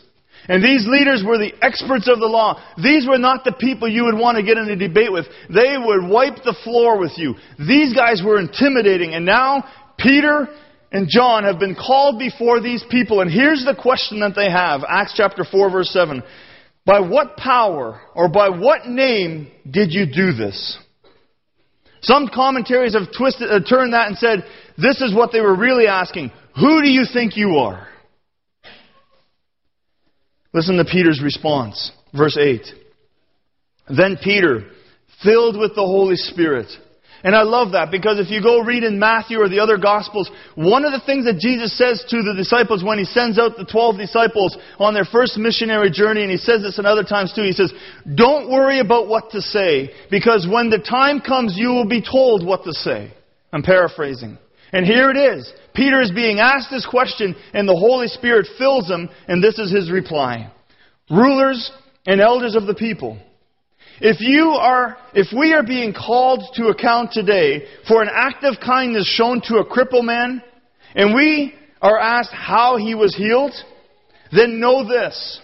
And 0.48 0.62
these 0.62 0.86
leaders 0.88 1.24
were 1.26 1.38
the 1.38 1.54
experts 1.62 2.10
of 2.12 2.20
the 2.20 2.28
law. 2.28 2.62
These 2.82 3.08
were 3.08 3.18
not 3.18 3.46
the 3.46 3.54
people 3.54 3.88
you 3.88 4.06
would 4.06 4.18
want 4.18 4.38
to 4.38 4.44
get 4.44 4.58
in 4.58 4.70
a 4.70 4.76
debate 4.76 5.12
with. 5.12 5.26
They 5.50 5.78
would 5.78 6.08
wipe 6.08 6.44
the 6.44 6.56
floor 6.64 7.00
with 7.00 7.14
you. 7.18 7.36
These 7.58 7.96
guys 7.96 8.22
were 8.24 8.40
intimidating. 8.40 9.14
And 9.14 9.26
now, 9.26 9.64
Peter 9.98 10.50
and 10.92 11.08
John 11.10 11.46
have 11.46 11.60
been 11.60 11.76
called 11.76 12.20
before 12.20 12.62
these 12.62 12.84
people. 12.90 13.22
And 13.22 13.32
here's 13.32 13.66
the 13.66 13.76
question 13.76 14.20
that 14.20 14.36
they 14.36 14.52
have. 14.52 14.82
Acts 14.88 15.14
chapter 15.16 15.46
4 15.50 15.72
verse 15.72 15.90
7. 15.92 16.22
By 16.86 17.00
what 17.00 17.38
power 17.38 18.02
or 18.14 18.28
by 18.28 18.50
what 18.50 18.88
name 18.88 19.50
did 19.70 19.94
you 19.94 20.06
do 20.06 20.34
this? 20.34 20.78
Some 22.02 22.28
commentaries 22.34 22.94
have 22.94 23.14
twisted, 23.18 23.50
uh, 23.50 23.62
turned 23.68 23.94
that 23.94 24.08
and 24.08 24.18
said, 24.18 24.44
this 24.78 25.02
is 25.02 25.16
what 25.16 25.32
they 25.32 25.40
were 25.40 25.56
really 25.56 25.88
asking. 25.88 26.32
Who 26.56 26.82
do 26.82 26.90
you 26.90 27.06
think 27.12 27.38
you 27.38 27.58
are? 27.58 27.88
Listen 30.54 30.76
to 30.78 30.86
Peter's 30.86 31.22
response. 31.24 31.92
Verse 32.14 32.38
8. 32.38 32.62
Then 33.90 34.18
Peter, 34.22 34.66
filled 35.24 35.58
with 35.58 35.76
the 35.76 35.82
Holy 35.82 36.18
Spirit, 36.18 36.68
and 37.24 37.34
I 37.34 37.44
love 37.44 37.72
that 37.72 37.90
because 37.90 38.20
if 38.20 38.30
you 38.30 38.44
go 38.44 38.60
read 38.60 38.84
in 38.84 39.00
Matthew 39.00 39.40
or 39.40 39.48
the 39.48 39.60
other 39.60 39.78
Gospels, 39.78 40.30
one 40.56 40.84
of 40.84 40.92
the 40.92 41.00
things 41.06 41.24
that 41.24 41.40
Jesus 41.40 41.78
says 41.78 42.04
to 42.10 42.22
the 42.22 42.34
disciples 42.36 42.84
when 42.84 43.00
he 43.00 43.06
sends 43.06 43.40
out 43.40 43.56
the 43.56 43.64
12 43.64 43.98
disciples 43.98 44.58
on 44.78 44.94
their 44.94 45.06
first 45.06 45.38
missionary 45.38 45.90
journey, 45.90 46.22
and 46.24 46.32
he 46.32 46.38
says 46.38 46.62
this 46.62 46.80
in 46.80 46.86
other 46.86 47.04
times 47.04 47.32
too, 47.34 47.44
he 47.44 47.54
says, 47.54 47.72
Don't 48.16 48.52
worry 48.52 48.80
about 48.80 49.08
what 49.08 49.32
to 49.32 49.42
say, 49.42 49.92
because 50.12 50.46
when 50.52 50.70
the 50.70 50.80
time 50.80 51.22
comes, 51.22 51.56
you 51.58 51.70
will 51.70 51.88
be 51.88 52.02
told 52.04 52.46
what 52.46 52.66
to 52.66 52.74
say. 52.74 53.14
I'm 53.54 53.64
paraphrasing. 53.64 54.38
And 54.74 54.86
here 54.86 55.10
it 55.10 55.18
is. 55.18 55.54
Peter 55.74 56.02
is 56.02 56.12
being 56.12 56.40
asked 56.40 56.72
this 56.72 56.86
question, 56.86 57.36
and 57.54 57.70
the 57.70 57.76
Holy 57.76 58.08
Spirit 58.08 58.48
fills 58.58 58.90
him, 58.90 59.10
and 59.30 59.42
this 59.42 59.60
is 59.60 59.72
his 59.72 59.90
reply. 59.90 60.52
Rulers 61.10 61.72
and 62.06 62.20
elders 62.20 62.56
of 62.56 62.66
the 62.66 62.74
people. 62.74 63.18
If 64.06 64.20
you 64.20 64.50
are, 64.50 64.98
if 65.14 65.28
we 65.32 65.54
are 65.54 65.64
being 65.64 65.94
called 65.94 66.44
to 66.56 66.68
account 66.68 67.14
today 67.14 67.66
for 67.88 68.02
an 68.02 68.10
act 68.12 68.44
of 68.44 68.56
kindness 68.60 69.08
shown 69.08 69.40
to 69.46 69.60
a 69.60 69.66
crippled 69.66 70.04
man, 70.04 70.44
and 70.94 71.16
we 71.16 71.54
are 71.82 71.98
asked 71.98 72.34
how 72.34 72.76
he 72.76 72.96
was 72.96 73.16
healed, 73.16 73.54
then 74.34 74.60
know 74.60 74.86
this. 74.86 75.40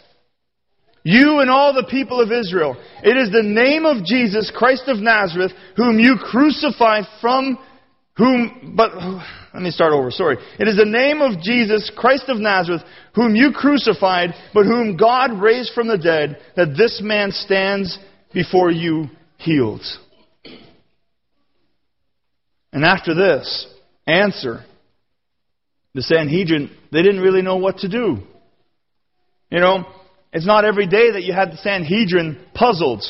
You 1.04 1.40
and 1.40 1.50
all 1.50 1.74
the 1.74 1.88
people 1.90 2.20
of 2.20 2.34
Israel, 2.34 2.76
it 3.02 3.16
is 3.16 3.32
the 3.32 3.48
name 3.48 3.86
of 3.86 4.04
Jesus, 4.04 4.52
Christ 4.54 4.84
of 4.88 4.98
Nazareth, 4.98 5.54
whom 5.78 5.98
you 5.98 6.18
crucified 6.18 7.06
from 7.22 7.58
whom, 8.18 8.74
but, 8.76 8.94
let 9.54 9.64
me 9.64 9.72
start 9.72 9.94
over, 9.94 10.12
sorry. 10.12 10.36
It 10.60 10.68
is 10.68 10.76
the 10.76 10.84
name 10.84 11.22
of 11.22 11.42
Jesus, 11.42 11.90
Christ 11.96 12.26
of 12.28 12.40
Nazareth, 12.40 12.82
whom 13.16 13.38
you 13.38 13.54
crucified, 13.54 14.32
but 14.54 14.66
whom 14.66 14.98
God 14.98 15.42
raised 15.42 15.72
from 15.74 15.88
the 15.88 15.98
dead, 15.98 16.38
that 16.58 16.76
this 16.78 17.00
man 17.02 17.32
stands 17.32 17.98
before 18.34 18.72
you 18.72 19.08
healed. 19.38 19.84
And 22.72 22.86
after 22.86 23.14
this 23.14 23.68
answer, 24.06 24.64
the 25.94 26.02
Sanhedrin, 26.02 26.70
they 26.92 27.02
didn't 27.02 27.22
really 27.22 27.42
know 27.42 27.58
what 27.58 27.80
to 27.80 27.90
do. 27.90 28.20
You 29.50 29.60
know, 29.60 29.86
it's 30.32 30.46
not 30.46 30.66
every 30.66 30.86
day 30.86 31.12
that 31.12 31.24
you 31.24 31.34
had 31.34 31.52
the 31.52 31.58
Sanhedrin 31.58 32.40
puzzled. 32.54 33.04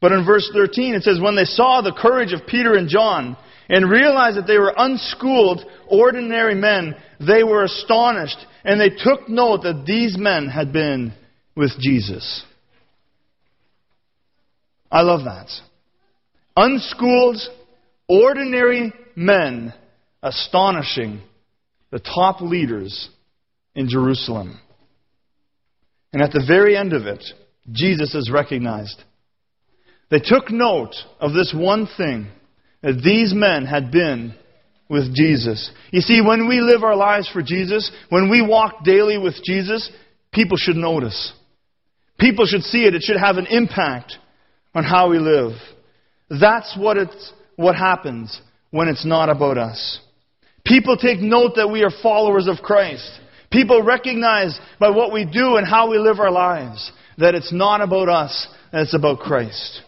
But 0.00 0.12
in 0.12 0.24
verse 0.24 0.50
13 0.52 0.94
it 0.94 1.02
says, 1.02 1.20
When 1.20 1.36
they 1.36 1.44
saw 1.44 1.80
the 1.80 1.92
courage 1.92 2.32
of 2.32 2.46
Peter 2.46 2.74
and 2.74 2.88
John 2.88 3.36
and 3.68 3.88
realized 3.88 4.36
that 4.36 4.46
they 4.46 4.58
were 4.58 4.74
unschooled, 4.76 5.64
ordinary 5.88 6.54
men, 6.54 6.96
they 7.20 7.44
were 7.44 7.64
astonished 7.64 8.38
and 8.64 8.80
they 8.80 8.90
took 8.90 9.28
note 9.28 9.62
that 9.62 9.84
these 9.86 10.16
men 10.18 10.48
had 10.48 10.72
been 10.72 11.12
with 11.54 11.70
Jesus. 11.78 12.44
I 14.90 15.02
love 15.02 15.24
that. 15.24 15.48
Unschooled, 16.56 17.38
ordinary 18.08 18.92
men 19.14 19.72
astonishing 20.22 21.20
the 21.90 22.00
top 22.00 22.40
leaders 22.40 23.08
in 23.74 23.88
Jerusalem. 23.88 24.58
And 26.12 26.22
at 26.22 26.32
the 26.32 26.44
very 26.46 26.76
end 26.76 26.92
of 26.92 27.06
it, 27.06 27.24
Jesus 27.70 28.14
is 28.14 28.30
recognized. 28.32 29.02
They 30.10 30.18
took 30.18 30.50
note 30.50 30.94
of 31.20 31.32
this 31.32 31.54
one 31.56 31.88
thing 31.96 32.26
that 32.82 33.00
these 33.04 33.32
men 33.32 33.64
had 33.64 33.92
been 33.92 34.34
with 34.88 35.14
Jesus. 35.14 35.70
You 35.92 36.00
see, 36.00 36.20
when 36.20 36.48
we 36.48 36.60
live 36.60 36.82
our 36.82 36.96
lives 36.96 37.28
for 37.28 37.42
Jesus, 37.42 37.90
when 38.08 38.28
we 38.28 38.42
walk 38.42 38.82
daily 38.82 39.18
with 39.18 39.34
Jesus, 39.44 39.88
people 40.32 40.56
should 40.56 40.76
notice. 40.76 41.32
People 42.18 42.44
should 42.44 42.62
see 42.62 42.84
it. 42.84 42.94
It 42.94 43.02
should 43.02 43.16
have 43.16 43.36
an 43.36 43.46
impact 43.46 44.16
on 44.74 44.84
how 44.84 45.10
we 45.10 45.18
live. 45.18 45.52
That's 46.28 46.76
what 46.76 46.96
it's, 46.96 47.32
what 47.56 47.74
happens 47.74 48.40
when 48.70 48.88
it's 48.88 49.04
not 49.04 49.28
about 49.28 49.58
us. 49.58 50.00
People 50.64 50.96
take 50.96 51.20
note 51.20 51.52
that 51.56 51.70
we 51.70 51.82
are 51.82 51.90
followers 52.02 52.46
of 52.46 52.58
Christ. 52.58 53.10
People 53.50 53.82
recognize 53.82 54.58
by 54.78 54.90
what 54.90 55.12
we 55.12 55.24
do 55.24 55.56
and 55.56 55.66
how 55.66 55.90
we 55.90 55.98
live 55.98 56.20
our 56.20 56.30
lives 56.30 56.92
that 57.18 57.34
it's 57.34 57.52
not 57.52 57.80
about 57.80 58.08
us, 58.08 58.48
that 58.72 58.82
it's 58.82 58.94
about 58.94 59.18
Christ. 59.20 59.82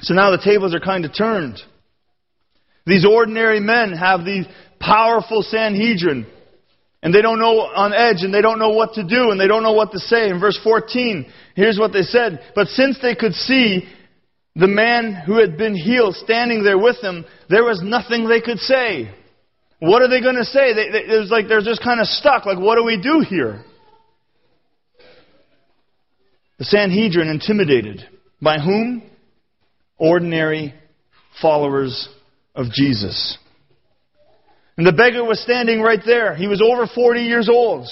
So 0.00 0.14
now 0.14 0.30
the 0.30 0.42
tables 0.42 0.74
are 0.74 0.80
kind 0.80 1.04
of 1.04 1.12
turned. 1.16 1.58
These 2.86 3.04
ordinary 3.04 3.60
men 3.60 3.92
have 3.92 4.20
the 4.20 4.44
powerful 4.80 5.42
Sanhedrin 5.42 6.26
and 7.06 7.14
they 7.14 7.22
don't 7.22 7.38
know 7.38 7.60
on 7.60 7.94
edge 7.94 8.24
and 8.24 8.34
they 8.34 8.42
don't 8.42 8.58
know 8.58 8.70
what 8.70 8.94
to 8.94 9.04
do 9.04 9.30
and 9.30 9.38
they 9.38 9.46
don't 9.46 9.62
know 9.62 9.74
what 9.74 9.92
to 9.92 9.98
say. 10.00 10.28
In 10.28 10.40
verse 10.40 10.58
14, 10.64 11.30
here's 11.54 11.78
what 11.78 11.92
they 11.92 12.02
said. 12.02 12.40
But 12.52 12.66
since 12.66 12.98
they 13.00 13.14
could 13.14 13.32
see 13.32 13.86
the 14.56 14.66
man 14.66 15.14
who 15.14 15.38
had 15.38 15.56
been 15.56 15.76
healed 15.76 16.16
standing 16.16 16.64
there 16.64 16.76
with 16.76 17.00
them, 17.02 17.24
there 17.48 17.62
was 17.62 17.80
nothing 17.80 18.26
they 18.26 18.40
could 18.40 18.58
say. 18.58 19.08
What 19.78 20.02
are 20.02 20.08
they 20.08 20.20
going 20.20 20.34
to 20.34 20.44
say? 20.44 20.74
They, 20.74 20.90
they, 20.90 21.14
it 21.14 21.20
was 21.20 21.30
like 21.30 21.46
they're 21.46 21.60
just 21.60 21.80
kind 21.80 22.00
of 22.00 22.08
stuck. 22.08 22.44
Like, 22.44 22.58
what 22.58 22.74
do 22.74 22.82
we 22.82 23.00
do 23.00 23.20
here? 23.20 23.64
The 26.58 26.64
Sanhedrin 26.64 27.28
intimidated. 27.28 28.02
By 28.42 28.58
whom? 28.58 29.04
Ordinary 29.96 30.74
followers 31.40 32.08
of 32.56 32.72
Jesus. 32.72 33.38
And 34.76 34.86
the 34.86 34.92
beggar 34.92 35.24
was 35.24 35.40
standing 35.40 35.80
right 35.80 36.02
there. 36.04 36.34
He 36.34 36.48
was 36.48 36.62
over 36.62 36.86
40 36.86 37.20
years 37.20 37.48
old. 37.48 37.88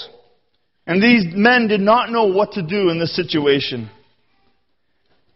And 0.87 1.01
these 1.01 1.25
men 1.35 1.67
did 1.67 1.81
not 1.81 2.11
know 2.11 2.25
what 2.25 2.53
to 2.53 2.61
do 2.61 2.89
in 2.89 2.99
this 2.99 3.15
situation. 3.15 3.89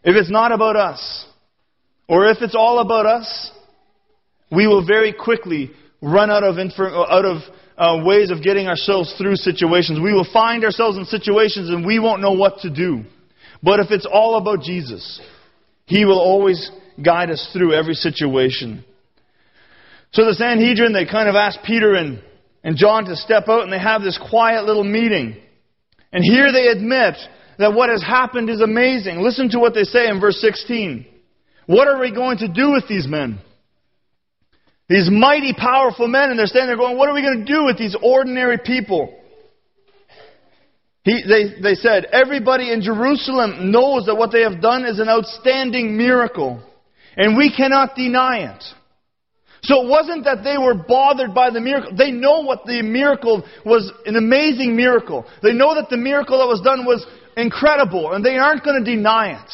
If 0.04 0.14
it's 0.16 0.30
not 0.30 0.52
about 0.52 0.76
us, 0.76 1.26
or 2.08 2.30
if 2.30 2.38
it's 2.40 2.54
all 2.54 2.78
about 2.78 3.06
us, 3.06 3.50
we 4.50 4.66
will 4.66 4.86
very 4.86 5.12
quickly 5.12 5.70
run 6.00 6.30
out 6.30 6.44
of, 6.44 6.56
out 6.58 7.24
of 7.24 7.42
uh, 7.76 8.04
ways 8.04 8.30
of 8.30 8.42
getting 8.42 8.66
ourselves 8.66 9.14
through 9.18 9.36
situations. 9.36 9.98
We 10.02 10.12
will 10.12 10.26
find 10.32 10.64
ourselves 10.64 10.96
in 10.98 11.04
situations 11.04 11.68
and 11.68 11.84
we 11.84 11.98
won't 11.98 12.22
know 12.22 12.32
what 12.32 12.58
to 12.60 12.70
do. 12.70 13.04
But 13.62 13.80
if 13.80 13.90
it's 13.90 14.06
all 14.10 14.36
about 14.36 14.62
Jesus, 14.62 15.20
He 15.86 16.04
will 16.04 16.18
always 16.18 16.70
guide 17.02 17.30
us 17.30 17.50
through 17.52 17.74
every 17.74 17.94
situation. 17.94 18.84
So 20.12 20.24
the 20.24 20.34
Sanhedrin, 20.34 20.92
they 20.92 21.06
kind 21.06 21.28
of 21.28 21.36
ask 21.36 21.60
Peter 21.64 21.94
and, 21.94 22.22
and 22.64 22.76
John 22.76 23.04
to 23.04 23.16
step 23.16 23.48
out 23.48 23.62
and 23.62 23.72
they 23.72 23.78
have 23.78 24.02
this 24.02 24.18
quiet 24.30 24.64
little 24.64 24.84
meeting. 24.84 25.36
And 26.12 26.24
here 26.24 26.52
they 26.52 26.68
admit 26.68 27.14
that 27.58 27.74
what 27.74 27.90
has 27.90 28.02
happened 28.02 28.50
is 28.50 28.60
amazing. 28.60 29.20
Listen 29.20 29.50
to 29.50 29.58
what 29.58 29.74
they 29.74 29.84
say 29.84 30.08
in 30.08 30.20
verse 30.20 30.40
16. 30.40 31.06
What 31.66 31.86
are 31.86 32.00
we 32.00 32.12
going 32.12 32.38
to 32.38 32.48
do 32.48 32.72
with 32.72 32.88
these 32.88 33.06
men? 33.06 33.38
These 34.88 35.08
mighty, 35.08 35.52
powerful 35.52 36.08
men, 36.08 36.30
and 36.30 36.38
they're 36.38 36.46
standing 36.46 36.66
there 36.66 36.76
going, 36.76 36.98
What 36.98 37.08
are 37.08 37.14
we 37.14 37.22
going 37.22 37.46
to 37.46 37.52
do 37.52 37.64
with 37.64 37.78
these 37.78 37.94
ordinary 38.02 38.58
people? 38.58 39.16
He, 41.04 41.22
they, 41.22 41.62
they 41.62 41.74
said, 41.74 42.06
Everybody 42.06 42.72
in 42.72 42.82
Jerusalem 42.82 43.70
knows 43.70 44.06
that 44.06 44.16
what 44.16 44.32
they 44.32 44.42
have 44.42 44.60
done 44.60 44.84
is 44.84 44.98
an 44.98 45.08
outstanding 45.08 45.96
miracle, 45.96 46.60
and 47.16 47.36
we 47.36 47.54
cannot 47.56 47.94
deny 47.94 48.52
it. 48.52 48.64
So 49.62 49.84
it 49.84 49.88
wasn't 49.88 50.24
that 50.24 50.42
they 50.42 50.56
were 50.56 50.74
bothered 50.74 51.34
by 51.34 51.50
the 51.50 51.60
miracle. 51.60 51.94
They 51.94 52.10
know 52.10 52.40
what 52.40 52.64
the 52.64 52.82
miracle 52.82 53.44
was 53.64 53.92
an 54.06 54.16
amazing 54.16 54.74
miracle. 54.74 55.26
They 55.42 55.52
know 55.52 55.74
that 55.74 55.90
the 55.90 55.96
miracle 55.96 56.38
that 56.38 56.46
was 56.46 56.60
done 56.62 56.84
was 56.84 57.06
incredible, 57.36 58.12
and 58.12 58.24
they 58.24 58.36
aren't 58.36 58.64
going 58.64 58.82
to 58.82 58.90
deny 58.90 59.42
it. 59.42 59.52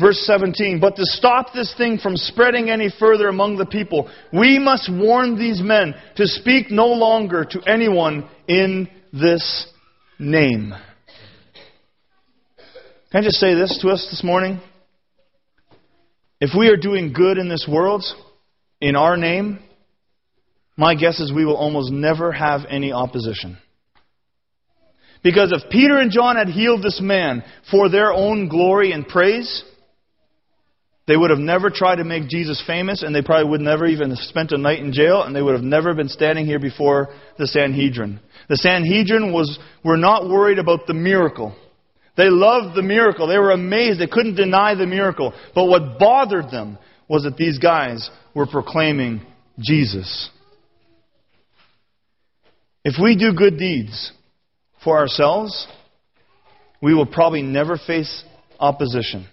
Verse 0.00 0.18
17, 0.26 0.80
but 0.80 0.96
to 0.96 1.04
stop 1.04 1.52
this 1.54 1.72
thing 1.76 1.98
from 1.98 2.16
spreading 2.16 2.68
any 2.68 2.92
further 2.98 3.28
among 3.28 3.58
the 3.58 3.66
people, 3.66 4.10
we 4.32 4.58
must 4.58 4.90
warn 4.92 5.38
these 5.38 5.62
men 5.62 5.94
to 6.16 6.26
speak 6.26 6.68
no 6.68 6.88
longer 6.88 7.44
to 7.44 7.60
anyone 7.62 8.28
in 8.48 8.88
this 9.12 9.68
name. 10.18 10.74
Can 13.12 13.22
I 13.22 13.24
just 13.24 13.36
say 13.36 13.54
this 13.54 13.78
to 13.82 13.90
us 13.90 14.08
this 14.10 14.24
morning? 14.24 14.60
If 16.46 16.50
we 16.58 16.68
are 16.68 16.76
doing 16.76 17.14
good 17.14 17.38
in 17.38 17.48
this 17.48 17.66
world, 17.66 18.04
in 18.78 18.96
our 18.96 19.16
name, 19.16 19.60
my 20.76 20.94
guess 20.94 21.18
is 21.18 21.32
we 21.32 21.46
will 21.46 21.56
almost 21.56 21.90
never 21.90 22.32
have 22.32 22.66
any 22.68 22.92
opposition. 22.92 23.56
Because 25.22 25.52
if 25.56 25.70
Peter 25.70 25.96
and 25.96 26.10
John 26.10 26.36
had 26.36 26.48
healed 26.48 26.82
this 26.82 27.00
man 27.00 27.42
for 27.70 27.88
their 27.88 28.12
own 28.12 28.48
glory 28.48 28.92
and 28.92 29.08
praise, 29.08 29.64
They 31.06 31.16
would 31.16 31.30
have 31.30 31.38
never 31.38 31.68
tried 31.68 31.96
to 31.96 32.04
make 32.04 32.28
Jesus 32.28 32.62
famous, 32.66 33.02
and 33.02 33.14
they 33.14 33.20
probably 33.20 33.50
would 33.50 33.60
never 33.60 33.84
even 33.86 34.08
have 34.10 34.18
spent 34.20 34.52
a 34.52 34.58
night 34.58 34.78
in 34.78 34.92
jail, 34.92 35.22
and 35.22 35.36
they 35.36 35.42
would 35.42 35.54
have 35.54 35.62
never 35.62 35.92
been 35.92 36.08
standing 36.08 36.46
here 36.46 36.58
before 36.58 37.08
the 37.36 37.46
Sanhedrin. 37.46 38.20
The 38.48 38.56
Sanhedrin 38.56 39.32
was, 39.32 39.58
were 39.84 39.98
not 39.98 40.28
worried 40.28 40.58
about 40.58 40.86
the 40.86 40.94
miracle. 40.94 41.54
They 42.16 42.30
loved 42.30 42.76
the 42.76 42.82
miracle. 42.82 43.26
They 43.26 43.38
were 43.38 43.50
amazed. 43.50 44.00
They 44.00 44.06
couldn't 44.06 44.36
deny 44.36 44.74
the 44.74 44.86
miracle. 44.86 45.32
But 45.54 45.66
what 45.66 45.98
bothered 45.98 46.50
them 46.50 46.78
was 47.08 47.24
that 47.24 47.36
these 47.36 47.58
guys 47.58 48.08
were 48.34 48.46
proclaiming 48.46 49.20
Jesus. 49.58 50.30
If 52.84 52.94
we 53.02 53.16
do 53.16 53.32
good 53.34 53.58
deeds 53.58 54.12
for 54.82 54.98
ourselves, 54.98 55.66
we 56.80 56.94
will 56.94 57.06
probably 57.06 57.42
never 57.42 57.78
face 57.78 58.24
opposition. 58.60 59.26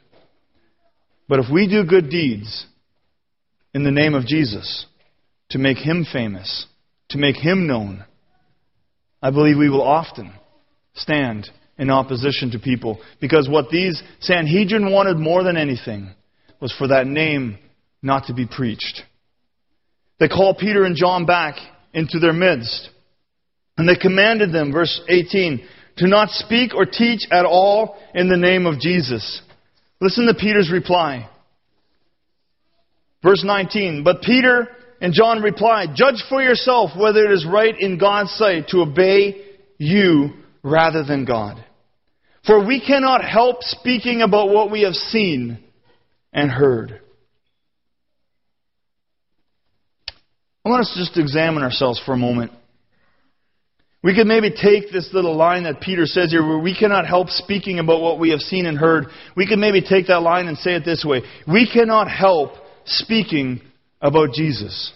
But 1.28 1.40
if 1.40 1.46
we 1.52 1.68
do 1.68 1.86
good 1.86 2.10
deeds 2.10 2.66
in 3.74 3.84
the 3.84 3.92
name 3.92 4.16
of 4.16 4.26
Jesus 4.26 4.86
to 5.50 5.60
make 5.60 5.78
him 5.78 6.06
famous, 6.12 6.66
to 7.10 7.18
make 7.18 7.36
him 7.36 7.68
known, 7.68 8.06
I 9.22 9.32
believe 9.32 9.58
we 9.58 9.70
will 9.70 9.82
often 9.82 10.34
stand 10.94 11.50
in 11.82 11.90
opposition 11.90 12.52
to 12.52 12.60
people. 12.60 13.02
Because 13.20 13.50
what 13.50 13.70
these 13.70 14.02
Sanhedrin 14.20 14.92
wanted 14.92 15.18
more 15.18 15.44
than 15.44 15.58
anything 15.58 16.12
was 16.62 16.72
for 16.78 16.90
that 16.90 17.08
name 17.08 17.58
not 18.04 18.28
to 18.28 18.36
be 18.36 18.46
preached. 18.46 19.02
They 20.20 20.28
called 20.28 20.60
Peter 20.60 20.84
and 20.84 20.96
John 20.96 21.26
back 21.26 21.56
into 21.92 22.20
their 22.20 22.34
midst. 22.34 22.88
And 23.78 23.90
they 23.90 23.96
commanded 23.96 24.54
them, 24.54 24.72
verse 24.72 25.02
18, 25.10 25.68
to 25.98 26.08
not 26.08 26.30
speak 26.30 26.76
or 26.76 26.86
teach 26.86 27.22
at 27.32 27.46
all 27.46 27.98
in 28.14 28.30
the 28.30 28.38
name 28.38 28.68
of 28.68 28.80
Jesus. 28.80 29.42
Listen 30.00 30.28
to 30.28 30.36
Peter's 30.36 30.72
reply. 30.72 31.28
Verse 33.24 33.44
19, 33.44 34.04
but 34.04 34.22
Peter 34.22 34.68
and 35.00 35.14
John 35.14 35.42
replied, 35.42 35.96
Judge 35.96 36.24
for 36.30 36.44
yourself 36.44 36.92
whether 36.96 37.26
it 37.26 37.32
is 37.32 37.46
right 37.46 37.74
in 37.80 37.98
God's 37.98 38.32
sight 38.34 38.68
to 38.68 38.82
obey 38.82 39.46
you 39.80 40.34
rather 40.64 41.04
than 41.04 41.26
God. 41.26 41.64
For 42.46 42.66
we 42.66 42.84
cannot 42.86 43.24
help 43.24 43.58
speaking 43.62 44.22
about 44.22 44.50
what 44.50 44.72
we 44.72 44.82
have 44.82 44.96
seen 44.96 45.60
and 46.34 46.50
heard. 46.50 47.00
I 50.66 50.70
want 50.70 50.82
us 50.82 50.94
to 50.94 51.00
just 51.00 51.18
examine 51.18 51.64
ourselves 51.64 52.02
for 52.04 52.14
a 52.14 52.18
moment. 52.18 52.52
We 54.04 54.16
could 54.16 54.26
maybe 54.26 54.50
take 54.50 54.92
this 54.92 55.10
little 55.14 55.36
line 55.36 55.64
that 55.64 55.80
Peter 55.80 56.08
says 56.08 56.32
here, 56.32 56.46
where 56.46 56.58
we 56.58 56.76
cannot 56.76 57.06
help 57.06 57.30
speaking 57.30 57.78
about 57.78 58.02
what 58.02 58.20
we 58.20 58.32
have 58.32 58.40
seen 58.40 58.66
and 58.66 58.78
heard. 58.78 59.06
We 59.36 59.46
could 59.46 59.60
maybe 59.60 59.82
take 59.82 60.08
that 60.08 60.22
line 60.24 60.48
and 60.48 60.58
say 60.58 60.74
it 60.74 60.84
this 60.84 61.06
way 61.06 61.22
We 61.48 61.70
cannot 61.72 62.10
help 62.10 62.54
speaking 62.86 63.62
about 64.02 64.34
Jesus. 64.34 64.92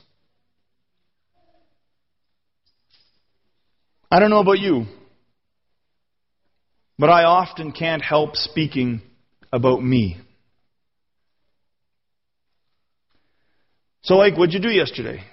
I 4.10 4.20
don't 4.20 4.30
know 4.32 4.40
about 4.40 4.60
you, 4.60 4.86
but 6.98 7.10
I 7.10 7.24
often 7.24 7.72
can't 7.72 8.02
help 8.02 8.36
speaking 8.36 9.02
about 9.52 9.84
me. 9.84 10.18
So, 14.04 14.16
like, 14.16 14.38
what'd 14.38 14.54
you 14.54 14.60
do 14.60 14.70
yesterday? 14.70 15.24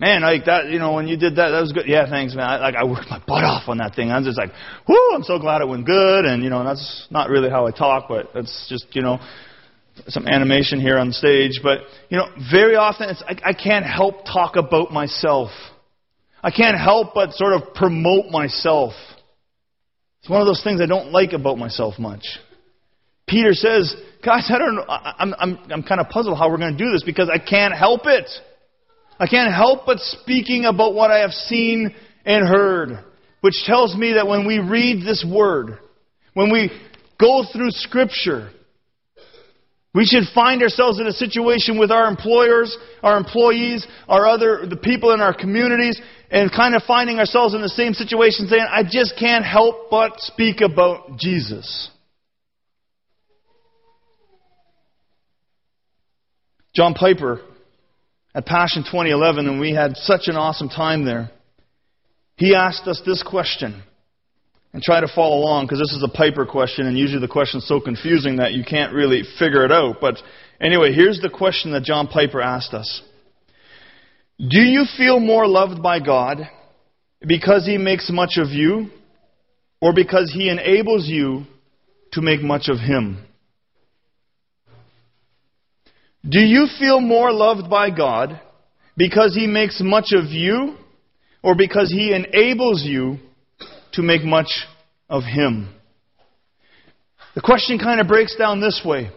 Man, 0.00 0.22
like 0.22 0.46
that, 0.46 0.68
you 0.68 0.78
know, 0.78 0.94
when 0.94 1.08
you 1.08 1.18
did 1.18 1.36
that, 1.36 1.50
that 1.50 1.60
was 1.60 1.72
good. 1.72 1.84
Yeah, 1.86 2.08
thanks, 2.08 2.34
man. 2.34 2.48
I, 2.48 2.56
like 2.56 2.74
I 2.74 2.84
worked 2.84 3.10
my 3.10 3.18
butt 3.18 3.44
off 3.44 3.68
on 3.68 3.78
that 3.78 3.94
thing. 3.94 4.10
I 4.10 4.16
was 4.16 4.26
just 4.26 4.38
like, 4.38 4.50
whoo, 4.88 5.10
I'm 5.12 5.22
so 5.22 5.38
glad 5.38 5.60
it 5.60 5.68
went 5.68 5.84
good. 5.84 6.24
And 6.24 6.42
you 6.42 6.48
know, 6.48 6.64
that's 6.64 7.06
not 7.10 7.28
really 7.28 7.50
how 7.50 7.66
I 7.66 7.70
talk, 7.70 8.06
but 8.08 8.30
that's 8.32 8.66
just, 8.70 8.86
you 8.92 9.02
know, 9.02 9.18
some 10.08 10.26
animation 10.26 10.80
here 10.80 10.96
on 10.96 11.12
stage. 11.12 11.60
But 11.62 11.80
you 12.08 12.16
know, 12.16 12.28
very 12.50 12.76
often 12.76 13.10
it's 13.10 13.22
I, 13.28 13.50
I 13.50 13.52
can't 13.52 13.84
help 13.84 14.24
talk 14.24 14.56
about 14.56 14.90
myself. 14.90 15.50
I 16.42 16.50
can't 16.50 16.78
help 16.78 17.12
but 17.14 17.32
sort 17.34 17.52
of 17.52 17.74
promote 17.74 18.30
myself. 18.30 18.92
It's 20.20 20.28
one 20.28 20.40
of 20.40 20.46
those 20.46 20.62
things 20.62 20.80
I 20.80 20.86
don't 20.86 21.12
like 21.12 21.32
about 21.32 21.58
myself 21.58 21.98
much. 21.98 22.24
Peter 23.26 23.52
says, 23.52 23.94
guys, 24.24 24.50
I 24.52 24.58
don't 24.58 24.74
know. 24.74 24.84
I'm, 24.88 25.34
I'm, 25.38 25.58
I'm 25.70 25.82
kind 25.82 26.00
of 26.00 26.08
puzzled 26.08 26.36
how 26.36 26.50
we're 26.50 26.58
going 26.58 26.76
to 26.76 26.84
do 26.84 26.90
this 26.90 27.02
because 27.04 27.30
I 27.32 27.38
can't 27.38 27.74
help 27.74 28.02
it. 28.04 28.28
I 29.18 29.26
can't 29.26 29.52
help 29.54 29.86
but 29.86 29.98
speaking 29.98 30.64
about 30.64 30.94
what 30.94 31.10
I 31.10 31.20
have 31.20 31.30
seen 31.30 31.94
and 32.24 32.46
heard, 32.46 33.04
which 33.40 33.54
tells 33.64 33.96
me 33.96 34.14
that 34.14 34.26
when 34.26 34.46
we 34.46 34.58
read 34.58 35.06
this 35.06 35.24
word, 35.24 35.78
when 36.34 36.52
we 36.52 36.70
go 37.20 37.44
through 37.52 37.70
scripture, 37.70 38.50
we 39.92 40.04
should 40.04 40.24
find 40.34 40.62
ourselves 40.62 41.00
in 41.00 41.06
a 41.06 41.12
situation 41.12 41.78
with 41.78 41.90
our 41.90 42.08
employers, 42.08 42.76
our 43.02 43.16
employees, 43.16 43.86
our 44.08 44.26
other, 44.26 44.64
the 44.68 44.76
people 44.76 45.12
in 45.12 45.20
our 45.20 45.34
communities, 45.34 46.00
and 46.30 46.50
kind 46.52 46.76
of 46.76 46.82
finding 46.84 47.18
ourselves 47.18 47.54
in 47.54 47.60
the 47.60 47.68
same 47.68 47.92
situation 47.94 48.46
saying, 48.46 48.66
I 48.70 48.84
just 48.84 49.14
can't 49.18 49.44
help 49.44 49.90
but 49.90 50.20
speak 50.20 50.60
about 50.60 51.18
Jesus. 51.18 51.90
John 56.72 56.94
Piper 56.94 57.40
at 58.32 58.46
Passion 58.46 58.84
2011, 58.84 59.48
and 59.48 59.58
we 59.58 59.72
had 59.72 59.96
such 59.96 60.28
an 60.28 60.36
awesome 60.36 60.68
time 60.68 61.04
there. 61.04 61.30
He 62.36 62.54
asked 62.54 62.86
us 62.86 63.02
this 63.04 63.24
question. 63.24 63.82
And 64.72 64.82
try 64.82 65.00
to 65.00 65.08
follow 65.12 65.38
along 65.38 65.66
because 65.66 65.80
this 65.80 65.92
is 65.92 66.04
a 66.04 66.08
Piper 66.08 66.46
question, 66.46 66.86
and 66.86 66.96
usually 66.96 67.20
the 67.20 67.28
question's 67.28 67.66
so 67.66 67.80
confusing 67.80 68.36
that 68.36 68.52
you 68.52 68.64
can't 68.64 68.92
really 68.92 69.22
figure 69.38 69.64
it 69.64 69.72
out. 69.72 69.96
But 70.00 70.16
anyway, 70.60 70.92
here's 70.92 71.20
the 71.20 71.30
question 71.30 71.72
that 71.72 71.82
John 71.82 72.06
Piper 72.06 72.40
asked 72.40 72.72
us 72.72 73.02
Do 74.38 74.60
you 74.60 74.84
feel 74.96 75.18
more 75.18 75.48
loved 75.48 75.82
by 75.82 75.98
God 75.98 76.48
because 77.26 77.66
He 77.66 77.78
makes 77.78 78.10
much 78.10 78.36
of 78.36 78.50
you, 78.50 78.90
or 79.80 79.92
because 79.92 80.32
He 80.32 80.48
enables 80.48 81.08
you 81.08 81.46
to 82.12 82.22
make 82.22 82.40
much 82.40 82.68
of 82.68 82.78
Him? 82.78 83.24
Do 86.28 86.38
you 86.38 86.66
feel 86.78 87.00
more 87.00 87.32
loved 87.32 87.70
by 87.70 87.90
God 87.90 88.40
because 88.96 89.34
He 89.34 89.46
makes 89.46 89.80
much 89.80 90.12
of 90.12 90.26
you 90.26 90.76
or 91.42 91.54
because 91.56 91.90
He 91.90 92.12
enables 92.12 92.84
you 92.84 93.18
to 94.00 94.06
make 94.06 94.22
much 94.22 94.66
of 95.08 95.22
Him? 95.24 95.74
The 97.34 97.40
question 97.40 97.78
kind 97.78 98.00
of 98.00 98.08
breaks 98.08 98.36
down 98.36 98.60
this 98.60 98.82
way 98.84 99.10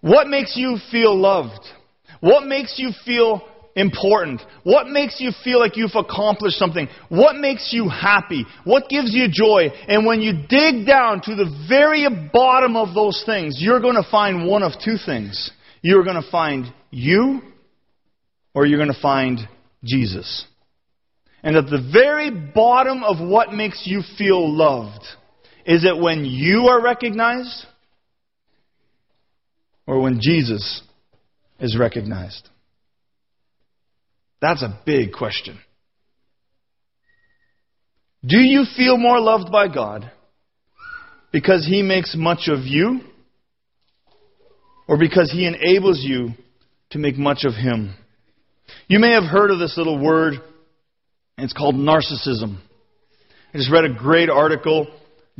What 0.00 0.28
makes 0.28 0.56
you 0.56 0.78
feel 0.90 1.16
loved? 1.16 1.64
What 2.20 2.46
makes 2.46 2.78
you 2.78 2.90
feel 3.04 3.42
important? 3.74 4.42
What 4.64 4.88
makes 4.88 5.20
you 5.20 5.30
feel 5.42 5.58
like 5.58 5.76
you've 5.76 5.90
accomplished 5.94 6.56
something? 6.56 6.88
What 7.08 7.36
makes 7.36 7.70
you 7.72 7.88
happy? 7.88 8.44
What 8.64 8.88
gives 8.88 9.12
you 9.14 9.28
joy? 9.30 9.70
And 9.88 10.06
when 10.06 10.20
you 10.20 10.32
dig 10.48 10.86
down 10.86 11.20
to 11.22 11.34
the 11.34 11.66
very 11.68 12.06
bottom 12.32 12.76
of 12.76 12.94
those 12.94 13.22
things, 13.26 13.56
you're 13.58 13.80
going 13.80 13.96
to 13.96 14.08
find 14.08 14.46
one 14.46 14.62
of 14.62 14.72
two 14.84 14.96
things. 15.04 15.50
You're 15.80 16.04
going 16.04 16.22
to 16.22 16.30
find 16.30 16.66
you, 16.90 17.40
or 18.54 18.66
you're 18.66 18.78
going 18.78 18.92
to 18.92 19.00
find 19.00 19.40
Jesus. 19.82 20.46
And 21.42 21.56
at 21.56 21.66
the 21.66 21.90
very 21.92 22.30
bottom 22.30 23.02
of 23.02 23.18
what 23.18 23.52
makes 23.52 23.82
you 23.84 24.02
feel 24.16 24.56
loved, 24.56 25.02
is 25.66 25.84
it 25.84 26.00
when 26.00 26.24
you 26.24 26.68
are 26.68 26.82
recognized, 26.82 27.66
or 29.86 30.00
when 30.00 30.20
Jesus 30.20 30.82
is 31.58 31.76
recognized? 31.78 32.48
That's 34.40 34.62
a 34.62 34.78
big 34.84 35.12
question. 35.12 35.58
Do 38.24 38.38
you 38.38 38.64
feel 38.76 38.96
more 38.96 39.20
loved 39.20 39.50
by 39.50 39.66
God 39.72 40.10
because 41.32 41.66
He 41.66 41.82
makes 41.82 42.14
much 42.16 42.48
of 42.48 42.60
you 42.60 43.00
or 44.86 44.96
because 44.96 45.30
He 45.32 45.46
enables 45.46 46.02
you 46.02 46.30
to 46.90 46.98
make 46.98 47.16
much 47.16 47.44
of 47.44 47.54
Him? 47.54 47.94
You 48.86 49.00
may 49.00 49.12
have 49.12 49.24
heard 49.24 49.50
of 49.50 49.58
this 49.58 49.76
little 49.76 49.98
word, 49.98 50.34
and 51.42 51.50
it's 51.50 51.58
called 51.58 51.74
narcissism. 51.74 52.56
I 53.52 53.58
just 53.58 53.68
read 53.68 53.84
a 53.84 53.92
great 53.92 54.30
article. 54.30 54.86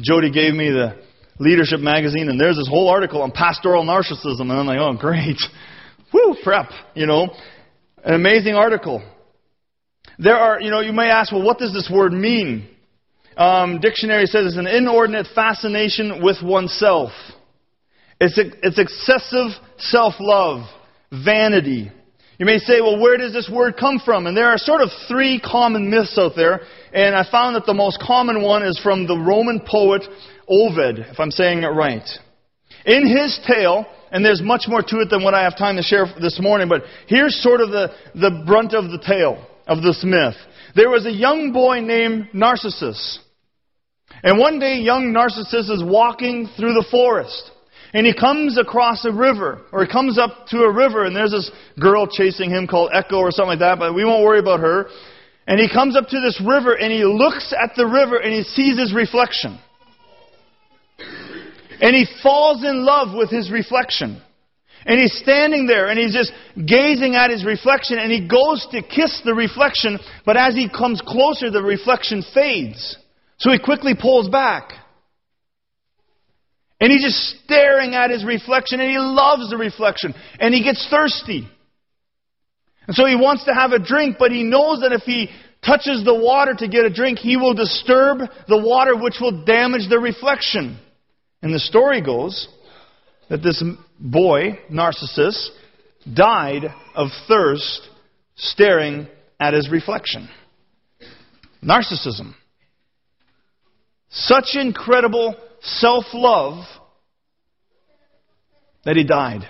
Jody 0.01 0.33
gave 0.33 0.53
me 0.53 0.69
the 0.69 1.01
Leadership 1.39 1.79
magazine, 1.79 2.29
and 2.29 2.41
there's 2.41 2.57
this 2.57 2.67
whole 2.67 2.89
article 2.89 3.23
on 3.23 3.31
pastoral 3.31 3.85
narcissism, 3.85 4.41
and 4.41 4.53
I'm 4.53 4.67
like, 4.67 4.81
oh, 4.81 4.95
great. 4.99 5.41
Woo, 6.13 6.35
prep, 6.43 6.71
you 6.95 7.07
know. 7.07 7.33
An 8.03 8.15
amazing 8.15 8.55
article. 8.55 9.01
There 10.19 10.35
are, 10.35 10.61
you 10.61 10.73
know, 10.73 10.81
you 10.81 10.93
may 10.93 11.09
ask, 11.09 11.31
well, 11.31 11.45
what 11.45 11.59
does 11.59 11.73
this 11.73 11.89
word 11.89 12.13
mean? 12.13 12.69
Um, 13.37 13.79
dictionary 13.81 14.27
says 14.27 14.47
it's 14.47 14.57
an 14.57 14.67
inordinate 14.67 15.29
fascination 15.37 16.21
with 16.21 16.43
oneself. 16.43 17.13
It's, 18.21 18.37
it's 18.37 18.79
excessive 18.81 19.53
self 19.79 20.15
love, 20.19 20.67
vanity. 21.13 21.93
You 22.43 22.47
may 22.47 22.59
say, 22.59 22.81
well, 22.81 22.99
where 22.99 23.17
does 23.17 23.33
this 23.33 23.49
word 23.49 23.77
come 23.79 24.01
from? 24.05 24.27
And 24.27 24.37
there 24.37 24.49
are 24.49 24.59
sort 24.59 24.81
of 24.81 24.89
three 25.07 25.39
common 25.39 25.89
myths 25.89 26.19
out 26.19 26.33
there, 26.35 26.63
and 26.93 27.15
I 27.15 27.23
found 27.31 27.55
that 27.55 27.67
the 27.67 27.73
most 27.73 28.03
common 28.05 28.43
one 28.43 28.65
is 28.65 28.77
from 28.81 29.07
the 29.07 29.17
Roman 29.17 29.61
poet 29.65 30.03
Ovid, 30.49 30.99
if 30.99 31.21
I'm 31.21 31.31
saying 31.31 31.63
it 31.63 31.69
right. 31.69 32.03
In 32.85 33.07
his 33.07 33.39
tale, 33.47 33.87
and 34.11 34.25
there's 34.25 34.43
much 34.43 34.65
more 34.67 34.83
to 34.83 34.97
it 35.03 35.09
than 35.09 35.23
what 35.23 35.35
I 35.35 35.45
have 35.45 35.57
time 35.57 35.77
to 35.77 35.85
share 35.85 36.07
this 36.21 36.41
morning, 36.43 36.69
but 36.69 36.83
here's 37.07 37.41
sort 37.41 37.61
of 37.61 37.71
the, 37.71 37.93
the 38.17 38.43
brunt 38.45 38.75
of 38.75 38.91
the 38.91 38.99
tale 38.99 39.47
of 39.69 39.81
this 39.81 40.03
myth. 40.03 40.35
There 40.75 40.91
was 40.91 41.07
a 41.07 41.13
young 41.13 41.53
boy 41.53 41.79
named 41.79 42.31
Narcissus. 42.33 43.21
And 44.25 44.37
one 44.41 44.59
day, 44.59 44.79
young 44.79 45.13
Narcissus 45.13 45.69
is 45.69 45.85
walking 45.85 46.49
through 46.57 46.75
the 46.75 46.87
forest. 46.91 47.52
And 47.95 48.07
he 48.07 48.15
comes 48.15 48.59
across 48.59 49.05
a 49.05 49.13
river, 49.13 49.61
or 49.71 49.85
he 49.85 49.91
comes 49.91 50.19
up 50.19 50.47
to 50.49 50.63
a 50.63 50.73
river, 50.73 51.05
and 51.05 51.15
there's 51.15 51.33
this 51.33 51.51
girl 51.79 52.07
chasing 52.07 52.51
him 52.51 52.67
called 52.67 52.91
Echo 52.93 53.19
or 53.19 53.31
something 53.31 53.51
like 53.51 53.59
that, 53.59 53.79
but 53.79 53.95
we 53.95 54.05
won't 54.05 54.25
worry 54.25 54.39
about 54.39 54.61
her. 54.61 54.87
And 55.47 55.61
he 55.61 55.69
comes 55.69 55.97
up 55.97 56.09
to 56.09 56.21
this 56.21 56.41
river, 56.41 56.73
and 56.73 56.91
he 56.91 57.05
looks 57.05 57.53
at 57.53 57.73
the 57.77 57.87
river, 57.87 58.17
and 58.17 58.33
he 58.33 58.45
sees 58.45 58.79
his 58.79 58.95
reflection. 58.95 59.59
And 61.83 61.97
he 61.97 62.07
falls 62.23 62.65
in 62.65 62.85
love 62.85 63.15
with 63.15 63.29
his 63.29 63.51
reflection. 63.51 64.23
And 64.85 65.01
he's 65.01 65.17
standing 65.19 65.67
there 65.67 65.89
and 65.89 65.99
he's 65.99 66.13
just 66.13 66.33
gazing 66.57 67.15
at 67.15 67.31
his 67.31 67.45
reflection 67.45 67.99
and 67.99 68.11
he 68.11 68.27
goes 68.27 68.67
to 68.73 68.83
kiss 68.83 69.23
the 69.25 69.35
reflection, 69.35 69.99
but 70.27 70.37
as 70.37 70.55
he 70.55 70.69
comes 70.69 71.01
closer, 71.01 71.51
the 71.51 71.63
reflection 71.63 72.25
fades. 72.35 72.97
So 73.39 73.51
he 73.53 73.59
quickly 73.59 73.95
pulls 74.01 74.29
back. 74.29 74.73
And 76.83 76.91
he's 76.91 77.05
just 77.05 77.45
staring 77.45 77.95
at 77.95 78.11
his 78.11 78.25
reflection 78.25 78.81
and 78.81 78.91
he 78.91 78.99
loves 78.99 79.49
the 79.49 79.57
reflection 79.57 80.15
and 80.41 80.53
he 80.53 80.65
gets 80.65 80.85
thirsty. 80.91 81.49
And 82.89 82.97
so 82.97 83.07
he 83.07 83.15
wants 83.15 83.45
to 83.45 83.55
have 83.55 83.71
a 83.71 83.79
drink, 83.79 84.17
but 84.19 84.33
he 84.33 84.43
knows 84.43 84.81
that 84.81 84.91
if 84.91 85.03
he 85.03 85.31
touches 85.65 86.05
the 86.05 86.13
water 86.13 86.55
to 86.55 86.67
get 86.67 86.85
a 86.85 86.91
drink, 86.93 87.21
he 87.21 87.37
will 87.37 87.55
disturb 87.55 88.19
the 88.49 88.59
water 88.59 88.97
which 88.97 89.19
will 89.21 89.45
damage 89.45 89.89
the 89.89 90.01
reflection. 90.01 90.77
And 91.41 91.55
the 91.55 91.61
story 91.61 92.03
goes 92.03 92.49
that 93.31 93.45
this 93.45 93.63
boy, 94.01 94.59
Narcissus, 94.69 95.53
died 96.13 96.65
of 96.97 97.11
thirst 97.29 97.89
staring 98.35 99.07
at 99.39 99.55
his 99.55 99.71
reflection. 99.71 100.29
Narcissism. 101.63 102.35
Such 104.11 104.57
incredible 104.57 105.37
self 105.63 106.05
love 106.13 106.65
that 108.85 108.97
he 108.97 109.05
died. 109.05 109.49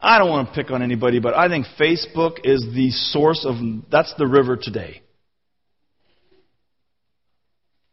I 0.00 0.18
don't 0.18 0.28
want 0.28 0.48
to 0.48 0.54
pick 0.54 0.70
on 0.70 0.82
anybody, 0.82 1.20
but 1.20 1.34
I 1.34 1.48
think 1.48 1.66
Facebook 1.78 2.40
is 2.44 2.64
the 2.74 2.90
source 2.90 3.44
of, 3.44 3.56
that's 3.90 4.14
the 4.18 4.26
river 4.26 4.56
today. 4.56 5.02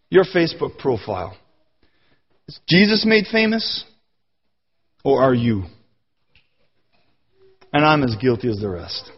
Your 0.09 0.25
Facebook 0.25 0.77
profile. 0.77 1.35
Is 2.47 2.59
Jesus 2.69 3.05
made 3.05 3.25
famous? 3.31 3.83
Or 5.03 5.21
are 5.23 5.33
you? 5.33 5.63
And 7.71 7.83
I'm 7.83 8.03
as 8.03 8.15
guilty 8.21 8.49
as 8.49 8.59
the 8.59 8.69
rest. 8.69 9.11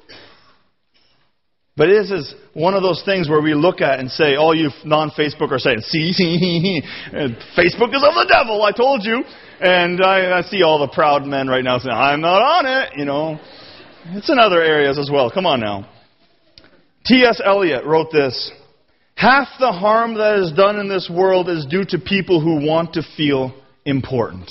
But 1.77 1.88
this 1.88 2.09
is 2.09 2.33
one 2.53 2.73
of 2.73 2.83
those 2.83 3.03
things 3.03 3.27
where 3.27 3.41
we 3.41 3.53
look 3.53 3.81
at 3.81 3.99
and 3.99 4.09
say, 4.09 4.35
all 4.35 4.55
you 4.55 4.69
non-Facebook 4.85 5.51
are 5.51 5.59
saying, 5.59 5.81
see, 5.81 6.13
Facebook 7.11 7.93
is 7.93 8.01
of 8.01 8.15
the 8.15 8.27
devil, 8.31 8.63
I 8.63 8.71
told 8.71 9.03
you. 9.03 9.23
And 9.59 10.01
I, 10.01 10.39
I 10.39 10.41
see 10.43 10.63
all 10.63 10.79
the 10.79 10.88
proud 10.88 11.25
men 11.25 11.47
right 11.47 11.63
now 11.63 11.77
saying, 11.79 11.93
I'm 11.93 12.21
not 12.21 12.41
on 12.41 12.65
it, 12.65 12.97
you 12.97 13.03
know. 13.03 13.39
It's 14.07 14.29
in 14.29 14.39
other 14.39 14.61
areas 14.61 14.97
as 14.97 15.09
well. 15.11 15.29
Come 15.29 15.45
on 15.45 15.59
now. 15.59 15.89
T.S. 17.05 17.41
Eliot 17.43 17.83
wrote 17.85 18.07
this. 18.11 18.51
Half 19.15 19.47
the 19.59 19.71
harm 19.71 20.15
that 20.15 20.39
is 20.39 20.53
done 20.53 20.79
in 20.79 20.88
this 20.88 21.09
world 21.13 21.49
is 21.49 21.65
due 21.65 21.83
to 21.89 21.99
people 21.99 22.39
who 22.39 22.65
want 22.65 22.93
to 22.93 23.03
feel 23.17 23.53
important. 23.85 24.49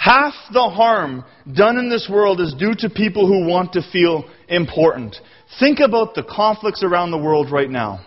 Half 0.00 0.32
the 0.50 0.70
harm 0.70 1.26
done 1.54 1.76
in 1.76 1.90
this 1.90 2.08
world 2.10 2.40
is 2.40 2.54
due 2.54 2.72
to 2.78 2.88
people 2.88 3.26
who 3.26 3.46
want 3.46 3.74
to 3.74 3.82
feel 3.92 4.24
important. 4.48 5.14
Think 5.58 5.78
about 5.78 6.14
the 6.14 6.22
conflicts 6.22 6.82
around 6.82 7.10
the 7.10 7.18
world 7.18 7.52
right 7.52 7.68
now. 7.68 8.02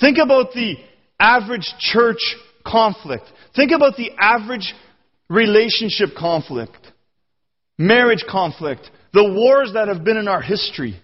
Think 0.00 0.16
about 0.16 0.52
the 0.54 0.76
average 1.20 1.70
church 1.78 2.34
conflict. 2.66 3.24
Think 3.54 3.72
about 3.72 3.98
the 3.98 4.10
average 4.18 4.72
relationship 5.28 6.14
conflict, 6.16 6.78
marriage 7.76 8.24
conflict, 8.26 8.88
the 9.12 9.30
wars 9.30 9.72
that 9.74 9.88
have 9.88 10.02
been 10.02 10.16
in 10.16 10.28
our 10.28 10.40
history. 10.40 10.98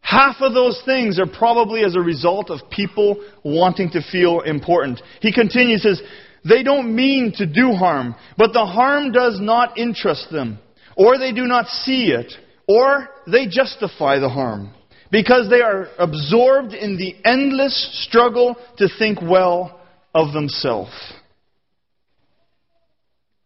Half 0.00 0.36
of 0.40 0.54
those 0.54 0.80
things 0.86 1.18
are 1.18 1.26
probably 1.26 1.84
as 1.84 1.94
a 1.94 2.00
result 2.00 2.48
of 2.48 2.70
people 2.70 3.22
wanting 3.44 3.90
to 3.90 4.00
feel 4.00 4.40
important. 4.40 5.02
He 5.20 5.30
continues, 5.30 5.82
says, 5.82 6.00
they 6.48 6.62
don't 6.62 6.94
mean 6.94 7.32
to 7.36 7.46
do 7.46 7.72
harm, 7.72 8.14
but 8.36 8.52
the 8.52 8.64
harm 8.64 9.12
does 9.12 9.38
not 9.40 9.78
interest 9.78 10.28
them, 10.30 10.58
or 10.96 11.18
they 11.18 11.32
do 11.32 11.46
not 11.46 11.66
see 11.68 12.06
it, 12.06 12.32
or 12.66 13.08
they 13.26 13.46
justify 13.46 14.18
the 14.18 14.28
harm, 14.28 14.72
because 15.10 15.48
they 15.50 15.60
are 15.60 15.88
absorbed 15.98 16.72
in 16.72 16.96
the 16.96 17.14
endless 17.24 18.06
struggle 18.06 18.56
to 18.78 18.88
think 18.98 19.20
well 19.20 19.80
of 20.14 20.32
themselves. 20.32 20.92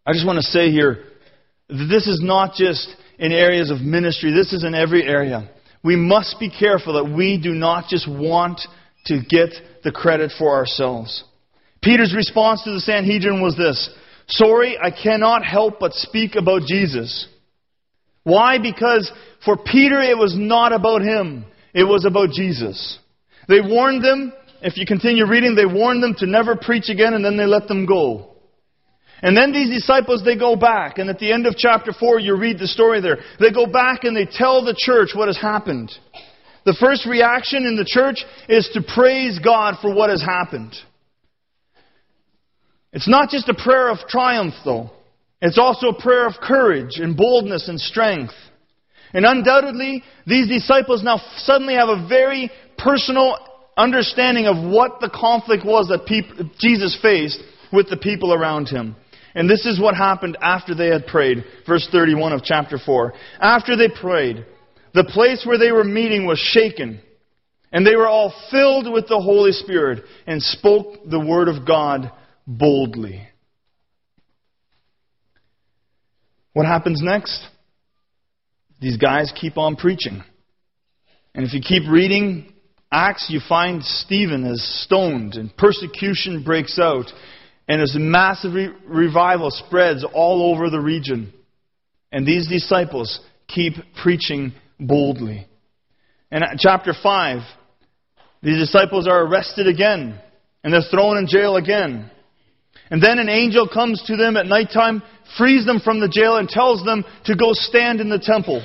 I 0.05 0.13
just 0.13 0.25
want 0.25 0.37
to 0.37 0.43
say 0.43 0.71
here 0.71 1.03
that 1.69 1.87
this 1.89 2.07
is 2.07 2.19
not 2.21 2.55
just 2.55 2.93
in 3.19 3.31
areas 3.31 3.71
of 3.71 3.79
ministry, 3.79 4.33
this 4.33 4.51
is 4.51 4.63
in 4.63 4.75
every 4.75 5.03
area 5.03 5.49
we 5.83 5.95
must 5.97 6.39
be 6.39 6.49
careful 6.49 6.93
that 6.93 7.13
we 7.13 7.37
do 7.37 7.51
not 7.51 7.89
just 7.89 8.09
want 8.09 8.61
to 9.05 9.19
get 9.29 9.49
the 9.83 9.91
credit 9.91 10.31
for 10.37 10.55
ourselves. 10.55 11.25
Peter's 11.83 12.15
response 12.15 12.63
to 12.63 12.71
the 12.71 12.79
Sanhedrin 12.79 13.41
was 13.41 13.55
this 13.57 13.89
Sorry, 14.27 14.77
I 14.81 14.89
cannot 14.91 15.45
help 15.45 15.79
but 15.79 15.93
speak 15.93 16.35
about 16.35 16.61
Jesus. 16.63 17.27
Why? 18.23 18.57
Because 18.57 19.11
for 19.43 19.57
Peter 19.57 20.01
it 20.01 20.17
was 20.17 20.35
not 20.37 20.71
about 20.73 21.01
him, 21.01 21.45
it 21.73 21.83
was 21.83 22.05
about 22.05 22.31
Jesus. 22.31 22.99
They 23.47 23.59
warned 23.59 24.03
them, 24.03 24.31
if 24.61 24.77
you 24.77 24.85
continue 24.85 25.27
reading, 25.27 25.55
they 25.55 25.65
warned 25.65 26.01
them 26.01 26.15
to 26.19 26.25
never 26.25 26.55
preach 26.55 26.89
again 26.89 27.13
and 27.13 27.23
then 27.23 27.35
they 27.35 27.45
let 27.45 27.67
them 27.67 27.85
go. 27.85 28.29
And 29.21 29.37
then 29.37 29.53
these 29.53 29.69
disciples, 29.69 30.23
they 30.23 30.37
go 30.37 30.55
back. 30.55 30.97
And 30.97 31.09
at 31.09 31.19
the 31.19 31.31
end 31.31 31.47
of 31.47 31.55
chapter 31.57 31.93
4, 31.93 32.19
you 32.19 32.37
read 32.37 32.59
the 32.59 32.67
story 32.67 32.99
there. 32.99 33.17
They 33.39 33.51
go 33.51 33.65
back 33.65 34.03
and 34.03 34.15
they 34.15 34.25
tell 34.29 34.63
the 34.63 34.75
church 34.77 35.09
what 35.13 35.27
has 35.27 35.37
happened. 35.37 35.91
The 36.65 36.75
first 36.79 37.05
reaction 37.05 37.65
in 37.65 37.75
the 37.75 37.85
church 37.85 38.23
is 38.49 38.69
to 38.73 38.81
praise 38.81 39.39
God 39.39 39.75
for 39.81 39.93
what 39.93 40.09
has 40.09 40.21
happened. 40.21 40.73
It's 42.93 43.07
not 43.07 43.29
just 43.29 43.49
a 43.49 43.55
prayer 43.55 43.89
of 43.89 43.97
triumph, 44.07 44.53
though. 44.63 44.91
It's 45.41 45.57
also 45.57 45.87
a 45.89 46.01
prayer 46.01 46.25
of 46.27 46.35
courage 46.41 46.97
and 46.97 47.17
boldness 47.17 47.67
and 47.67 47.79
strength. 47.79 48.33
And 49.13 49.25
undoubtedly, 49.25 50.03
these 50.25 50.47
disciples 50.47 51.03
now 51.03 51.21
suddenly 51.37 51.73
have 51.73 51.89
a 51.89 52.07
very 52.07 52.49
personal 52.77 53.37
understanding 53.75 54.45
of 54.45 54.71
what 54.71 54.99
the 55.01 55.09
conflict 55.09 55.65
was 55.65 55.87
that 55.87 56.05
Jesus 56.59 56.97
faced 57.01 57.39
with 57.71 57.89
the 57.89 57.97
people 57.97 58.33
around 58.33 58.69
him. 58.69 58.95
And 59.35 59.49
this 59.49 59.65
is 59.65 59.81
what 59.81 59.95
happened 59.95 60.37
after 60.41 60.75
they 60.75 60.87
had 60.87 61.07
prayed. 61.07 61.43
Verse 61.67 61.87
31 61.91 62.33
of 62.33 62.43
chapter 62.43 62.77
4. 62.77 63.13
After 63.39 63.75
they 63.75 63.89
prayed, 63.89 64.45
the 64.93 65.03
place 65.03 65.43
where 65.45 65.57
they 65.57 65.71
were 65.71 65.83
meeting 65.83 66.27
was 66.27 66.37
shaken, 66.37 67.01
and 67.71 67.85
they 67.85 67.95
were 67.95 68.07
all 68.07 68.31
filled 68.51 68.91
with 68.91 69.07
the 69.07 69.19
Holy 69.19 69.51
Spirit 69.51 70.03
and 70.27 70.41
spoke 70.41 70.99
the 71.09 71.19
word 71.19 71.47
of 71.47 71.65
God 71.65 72.11
boldly. 72.45 73.27
What 76.53 76.65
happens 76.65 77.01
next? 77.01 77.47
These 78.79 78.97
guys 78.97 79.33
keep 79.35 79.57
on 79.57 79.75
preaching. 79.75 80.23
And 81.33 81.45
if 81.45 81.53
you 81.53 81.61
keep 81.61 81.89
reading 81.89 82.53
Acts, 82.91 83.27
you 83.29 83.39
find 83.49 83.83
Stephen 83.83 84.45
is 84.45 84.83
stoned 84.83 85.33
and 85.33 85.55
persecution 85.57 86.43
breaks 86.43 86.77
out. 86.77 87.05
And 87.67 87.81
this 87.81 87.95
massive 87.97 88.53
re- 88.53 88.69
revival 88.85 89.49
spreads 89.49 90.05
all 90.13 90.53
over 90.53 90.69
the 90.69 90.79
region. 90.79 91.33
And 92.11 92.27
these 92.27 92.47
disciples 92.47 93.19
keep 93.47 93.73
preaching 94.03 94.53
boldly. 94.79 95.47
And 96.29 96.43
at 96.43 96.59
chapter 96.59 96.93
5, 96.93 97.41
these 98.43 98.59
disciples 98.59 99.07
are 99.07 99.25
arrested 99.25 99.67
again. 99.67 100.19
And 100.63 100.71
they're 100.71 100.81
thrown 100.91 101.17
in 101.17 101.25
jail 101.27 101.55
again. 101.55 102.11
And 102.93 103.01
then 103.01 103.17
an 103.17 103.27
angel 103.27 103.67
comes 103.67 104.03
to 104.05 104.15
them 104.15 104.37
at 104.37 104.45
nighttime, 104.45 105.01
frees 105.35 105.65
them 105.65 105.79
from 105.79 105.99
the 105.99 106.07
jail, 106.07 106.37
and 106.37 106.47
tells 106.47 106.85
them 106.85 107.03
to 107.25 107.35
go 107.35 107.49
stand 107.53 107.99
in 107.99 108.07
the 108.07 108.19
temple. 108.19 108.61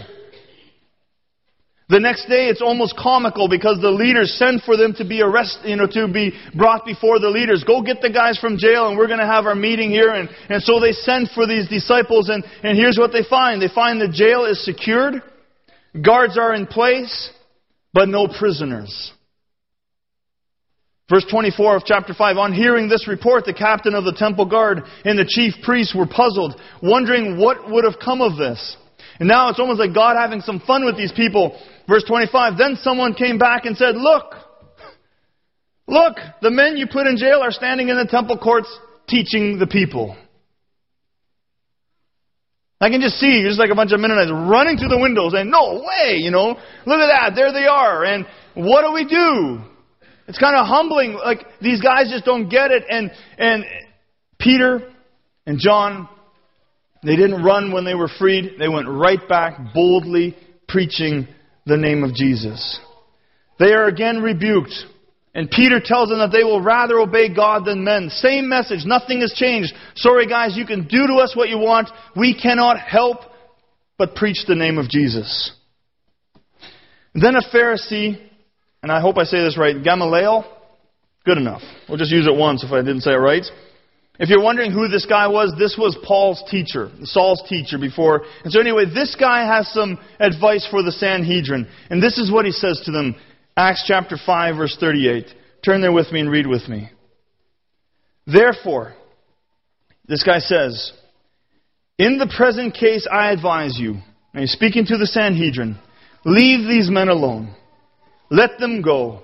The 1.88 1.98
next 1.98 2.26
day, 2.26 2.48
it's 2.48 2.60
almost 2.60 2.94
comical 2.94 3.48
because 3.48 3.80
the 3.80 3.90
leaders 3.90 4.36
send 4.36 4.64
for 4.64 4.76
them 4.76 4.92
to 4.98 5.04
be 5.06 5.22
arrested, 5.22 5.70
you 5.70 5.76
know, 5.76 5.86
to 5.86 6.12
be 6.12 6.38
brought 6.54 6.84
before 6.84 7.18
the 7.18 7.30
leaders. 7.30 7.64
Go 7.64 7.80
get 7.80 8.02
the 8.02 8.12
guys 8.12 8.38
from 8.38 8.58
jail 8.58 8.88
and 8.88 8.98
we're 8.98 9.06
going 9.06 9.18
to 9.18 9.24
have 9.24 9.46
our 9.46 9.54
meeting 9.54 9.90
here. 9.90 10.10
And, 10.10 10.28
and 10.50 10.62
so 10.62 10.78
they 10.78 10.92
send 10.92 11.30
for 11.30 11.46
these 11.46 11.66
disciples 11.66 12.28
and, 12.28 12.44
and 12.62 12.76
here's 12.76 12.98
what 12.98 13.12
they 13.12 13.24
find. 13.24 13.62
They 13.62 13.72
find 13.74 13.98
the 13.98 14.12
jail 14.12 14.44
is 14.44 14.62
secured, 14.62 15.22
guards 16.04 16.36
are 16.36 16.52
in 16.52 16.66
place, 16.66 17.30
but 17.94 18.10
no 18.10 18.28
prisoners. 18.28 19.14
Verse 21.08 21.24
24 21.30 21.76
of 21.76 21.84
chapter 21.86 22.12
5 22.12 22.36
On 22.36 22.52
hearing 22.52 22.88
this 22.88 23.08
report, 23.08 23.44
the 23.44 23.54
captain 23.54 23.94
of 23.94 24.04
the 24.04 24.12
temple 24.12 24.44
guard 24.44 24.82
and 25.04 25.18
the 25.18 25.24
chief 25.26 25.54
priests 25.62 25.94
were 25.94 26.06
puzzled, 26.06 26.60
wondering 26.82 27.38
what 27.38 27.70
would 27.70 27.84
have 27.84 27.98
come 28.02 28.20
of 28.20 28.36
this. 28.36 28.76
And 29.18 29.26
now 29.26 29.48
it's 29.48 29.58
almost 29.58 29.80
like 29.80 29.94
God 29.94 30.16
having 30.16 30.42
some 30.42 30.60
fun 30.60 30.84
with 30.84 30.96
these 30.96 31.12
people. 31.12 31.58
Verse 31.88 32.04
25 32.04 32.58
Then 32.58 32.76
someone 32.82 33.14
came 33.14 33.38
back 33.38 33.64
and 33.64 33.76
said, 33.76 33.96
Look, 33.96 34.34
look, 35.86 36.16
the 36.42 36.50
men 36.50 36.76
you 36.76 36.86
put 36.86 37.06
in 37.06 37.16
jail 37.16 37.40
are 37.42 37.52
standing 37.52 37.88
in 37.88 37.96
the 37.96 38.06
temple 38.06 38.38
courts 38.38 38.68
teaching 39.08 39.58
the 39.58 39.66
people. 39.66 40.16
I 42.80 42.90
can 42.90 43.00
just 43.00 43.16
see 43.16 43.42
just 43.44 43.58
like 43.58 43.70
a 43.70 43.74
bunch 43.74 43.90
of 43.92 43.98
Mennonites 43.98 44.30
running 44.30 44.76
through 44.76 44.90
the 44.90 44.98
windows 44.98 45.32
and 45.34 45.50
no 45.50 45.82
way, 45.82 46.18
you 46.18 46.30
know, 46.30 46.50
look 46.86 47.00
at 47.00 47.10
that, 47.10 47.32
there 47.34 47.52
they 47.52 47.66
are. 47.66 48.04
And 48.04 48.24
what 48.54 48.82
do 48.82 48.92
we 48.92 49.04
do? 49.04 49.64
It's 50.28 50.38
kind 50.38 50.54
of 50.54 50.66
humbling. 50.66 51.14
Like 51.14 51.44
these 51.60 51.80
guys 51.80 52.10
just 52.10 52.24
don't 52.24 52.48
get 52.48 52.70
it. 52.70 52.84
And 52.88 53.10
and 53.38 53.64
Peter 54.38 54.92
and 55.46 55.58
John, 55.58 56.08
they 57.02 57.16
didn't 57.16 57.42
run 57.42 57.72
when 57.72 57.84
they 57.84 57.94
were 57.94 58.08
freed. 58.18 58.52
They 58.58 58.68
went 58.68 58.88
right 58.88 59.26
back 59.28 59.74
boldly 59.74 60.36
preaching 60.68 61.26
the 61.64 61.78
name 61.78 62.04
of 62.04 62.14
Jesus. 62.14 62.78
They 63.58 63.72
are 63.72 63.86
again 63.86 64.22
rebuked. 64.22 64.74
And 65.34 65.50
Peter 65.50 65.80
tells 65.82 66.08
them 66.08 66.18
that 66.18 66.32
they 66.32 66.42
will 66.42 66.60
rather 66.60 66.98
obey 66.98 67.32
God 67.32 67.64
than 67.64 67.84
men. 67.84 68.08
Same 68.10 68.48
message. 68.48 68.80
Nothing 68.84 69.20
has 69.20 69.32
changed. 69.32 69.72
Sorry, 69.94 70.26
guys, 70.26 70.56
you 70.56 70.66
can 70.66 70.88
do 70.88 71.06
to 71.06 71.14
us 71.22 71.36
what 71.36 71.48
you 71.48 71.58
want. 71.58 71.90
We 72.16 72.38
cannot 72.38 72.78
help 72.78 73.18
but 73.98 74.14
preach 74.14 74.44
the 74.46 74.54
name 74.54 74.78
of 74.78 74.88
Jesus. 74.88 75.52
Then 77.14 77.36
a 77.36 77.42
Pharisee, 77.54 78.27
and 78.82 78.92
I 78.92 79.00
hope 79.00 79.18
I 79.18 79.24
say 79.24 79.42
this 79.42 79.58
right, 79.58 79.82
Gamaliel, 79.82 80.44
good 81.24 81.38
enough. 81.38 81.62
We'll 81.88 81.98
just 81.98 82.12
use 82.12 82.26
it 82.26 82.36
once 82.36 82.64
if 82.64 82.72
I 82.72 82.78
didn't 82.78 83.00
say 83.02 83.12
it 83.12 83.16
right. 83.16 83.44
If 84.20 84.30
you're 84.30 84.42
wondering 84.42 84.72
who 84.72 84.88
this 84.88 85.06
guy 85.06 85.28
was, 85.28 85.54
this 85.58 85.76
was 85.78 85.96
Paul's 86.04 86.42
teacher, 86.50 86.90
Saul's 87.02 87.42
teacher 87.48 87.78
before. 87.78 88.22
And 88.42 88.52
so 88.52 88.60
anyway, 88.60 88.84
this 88.92 89.14
guy 89.14 89.46
has 89.46 89.72
some 89.72 89.98
advice 90.18 90.66
for 90.68 90.82
the 90.82 90.90
Sanhedrin. 90.90 91.68
And 91.88 92.02
this 92.02 92.18
is 92.18 92.32
what 92.32 92.44
he 92.44 92.50
says 92.50 92.82
to 92.84 92.90
them. 92.90 93.14
Acts 93.56 93.84
chapter 93.86 94.16
5 94.24 94.56
verse 94.56 94.76
38. 94.78 95.26
Turn 95.64 95.80
there 95.80 95.92
with 95.92 96.10
me 96.10 96.20
and 96.20 96.30
read 96.30 96.48
with 96.48 96.68
me. 96.68 96.90
Therefore, 98.26 98.94
this 100.06 100.24
guy 100.24 100.38
says, 100.38 100.92
in 101.98 102.18
the 102.18 102.32
present 102.36 102.74
case 102.74 103.06
I 103.10 103.30
advise 103.32 103.78
you, 103.78 103.92
and 104.32 104.40
he's 104.40 104.52
speaking 104.52 104.84
to 104.86 104.98
the 104.98 105.06
Sanhedrin, 105.06 105.78
leave 106.24 106.68
these 106.68 106.90
men 106.90 107.08
alone. 107.08 107.54
Let 108.30 108.58
them 108.58 108.82
go. 108.82 109.20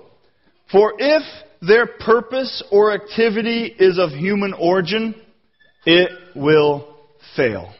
For 0.70 0.94
if 0.98 1.22
their 1.60 1.86
purpose 1.86 2.62
or 2.70 2.92
activity 2.92 3.64
is 3.78 3.98
of 3.98 4.10
human 4.10 4.52
origin, 4.52 5.14
it 5.86 6.10
will 6.34 6.96
fail. 7.36 7.72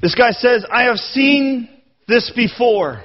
This 0.00 0.14
guy 0.14 0.30
says, 0.32 0.64
I 0.70 0.84
have 0.84 0.96
seen 0.96 1.68
this 2.06 2.30
before. 2.34 3.02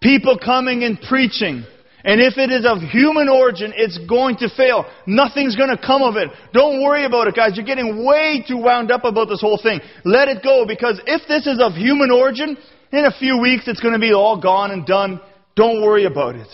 People 0.00 0.38
coming 0.42 0.84
and 0.84 0.98
preaching. 1.00 1.64
And 2.02 2.20
if 2.20 2.38
it 2.38 2.50
is 2.50 2.64
of 2.64 2.78
human 2.80 3.28
origin, 3.28 3.74
it's 3.76 3.98
going 4.08 4.36
to 4.38 4.48
fail. 4.48 4.86
Nothing's 5.06 5.54
going 5.54 5.68
to 5.68 5.76
come 5.76 6.00
of 6.00 6.16
it. 6.16 6.30
Don't 6.54 6.82
worry 6.82 7.04
about 7.04 7.28
it, 7.28 7.36
guys. 7.36 7.52
You're 7.56 7.66
getting 7.66 8.06
way 8.06 8.42
too 8.46 8.56
wound 8.56 8.90
up 8.90 9.04
about 9.04 9.28
this 9.28 9.42
whole 9.42 9.60
thing. 9.62 9.80
Let 10.04 10.28
it 10.28 10.42
go, 10.42 10.64
because 10.66 10.98
if 11.06 11.28
this 11.28 11.46
is 11.46 11.60
of 11.60 11.74
human 11.74 12.10
origin, 12.10 12.56
in 12.92 13.04
a 13.04 13.12
few 13.18 13.38
weeks 13.38 13.64
it's 13.66 13.80
going 13.80 13.94
to 13.94 14.00
be 14.00 14.12
all 14.12 14.40
gone 14.40 14.70
and 14.70 14.86
done. 14.86 15.20
Don't 15.56 15.82
worry 15.82 16.04
about 16.04 16.36
it. 16.36 16.48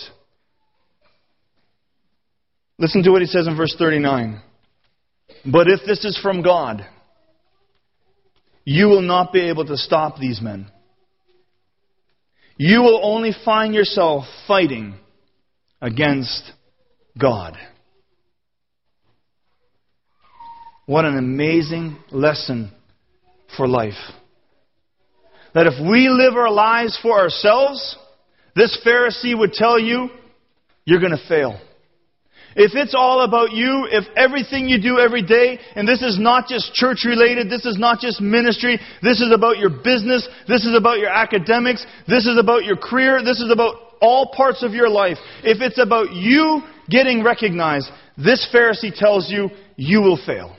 Listen 2.79 3.03
to 3.03 3.11
what 3.11 3.22
he 3.22 3.27
says 3.27 3.46
in 3.46 3.57
verse 3.57 3.75
39. 3.79 4.42
But 5.44 5.68
if 5.68 5.81
this 5.87 6.05
is 6.05 6.18
from 6.20 6.42
God, 6.42 6.87
you 8.64 8.87
will 8.88 9.03
not 9.03 9.33
be 9.33 9.49
able 9.49 9.64
to 9.66 9.77
stop 9.77 10.18
these 10.18 10.40
men 10.40 10.70
you 12.57 12.81
will 12.81 13.01
only 13.03 13.33
find 13.44 13.75
yourself 13.75 14.25
fighting 14.46 14.94
against 15.81 16.53
God. 17.18 17.57
What 20.87 21.05
an 21.05 21.18
amazing 21.18 21.99
lesson 22.11 22.72
for 23.57 23.66
life. 23.66 23.94
That 25.57 25.66
if 25.66 25.81
we 25.81 26.11
live 26.11 26.35
our 26.35 26.51
lives 26.51 26.99
for 27.01 27.19
ourselves, 27.19 27.97
this 28.55 28.79
Pharisee 28.85 29.37
would 29.37 29.55
tell 29.55 29.79
you, 29.79 30.11
you're 30.85 31.01
going 31.01 31.16
to 31.16 31.29
fail. 31.29 31.59
If 32.55 32.73
it's 32.75 32.95
all 32.95 33.23
about 33.23 33.53
you, 33.53 33.88
if 33.90 34.05
everything 34.19 34.69
you 34.69 34.79
do 34.79 34.99
every 34.99 35.23
day, 35.23 35.59
and 35.75 35.88
this 35.88 36.03
is 36.03 36.19
not 36.19 36.47
just 36.47 36.75
church 36.75 37.07
related, 37.07 37.49
this 37.49 37.64
is 37.64 37.79
not 37.79 38.01
just 38.01 38.21
ministry, 38.21 38.79
this 39.03 39.23
is 39.23 39.33
about 39.33 39.57
your 39.57 39.71
business, 39.71 40.29
this 40.47 40.66
is 40.66 40.77
about 40.77 40.99
your 40.99 41.09
academics, 41.09 41.87
this 42.07 42.27
is 42.27 42.37
about 42.38 42.66
your 42.66 42.77
career, 42.77 43.25
this 43.25 43.40
is 43.40 43.51
about 43.51 43.77
all 44.03 44.35
parts 44.37 44.62
of 44.62 44.73
your 44.73 44.90
life. 44.90 45.16
If 45.42 45.62
it's 45.62 45.79
about 45.79 46.12
you 46.12 46.64
getting 46.90 47.25
recognized, 47.25 47.88
this 48.19 48.47
Pharisee 48.55 48.95
tells 48.95 49.31
you, 49.31 49.49
you 49.77 50.03
will 50.03 50.19
fail. 50.23 50.55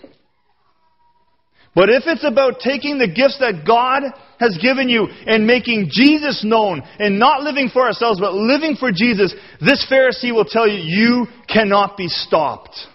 But 1.78 1.90
if 1.90 2.08
it's 2.08 2.24
about 2.24 2.60
taking 2.60 2.98
the 2.98 3.08
gifts 3.08 3.38
that 3.40 3.64
God 3.64 4.02
has 4.40 4.58
given 4.60 4.90
you 4.90 5.06
and 5.28 5.46
making 5.46 5.90
Jesus 5.92 6.44
known 6.44 6.82
and 6.98 7.20
not 7.20 7.44
living 7.44 7.70
for 7.70 7.84
ourselves 7.84 8.20
but 8.20 8.34
living 8.34 8.76
for 8.76 8.92
Jesus, 8.92 9.36
this 9.62 9.86
Pharisee 9.88 10.34
will 10.34 10.46
tell 10.46 10.68
you, 10.68 10.80
you 10.80 11.28
cannot 11.48 11.96
be 11.96 12.08
stopped. 12.08 12.76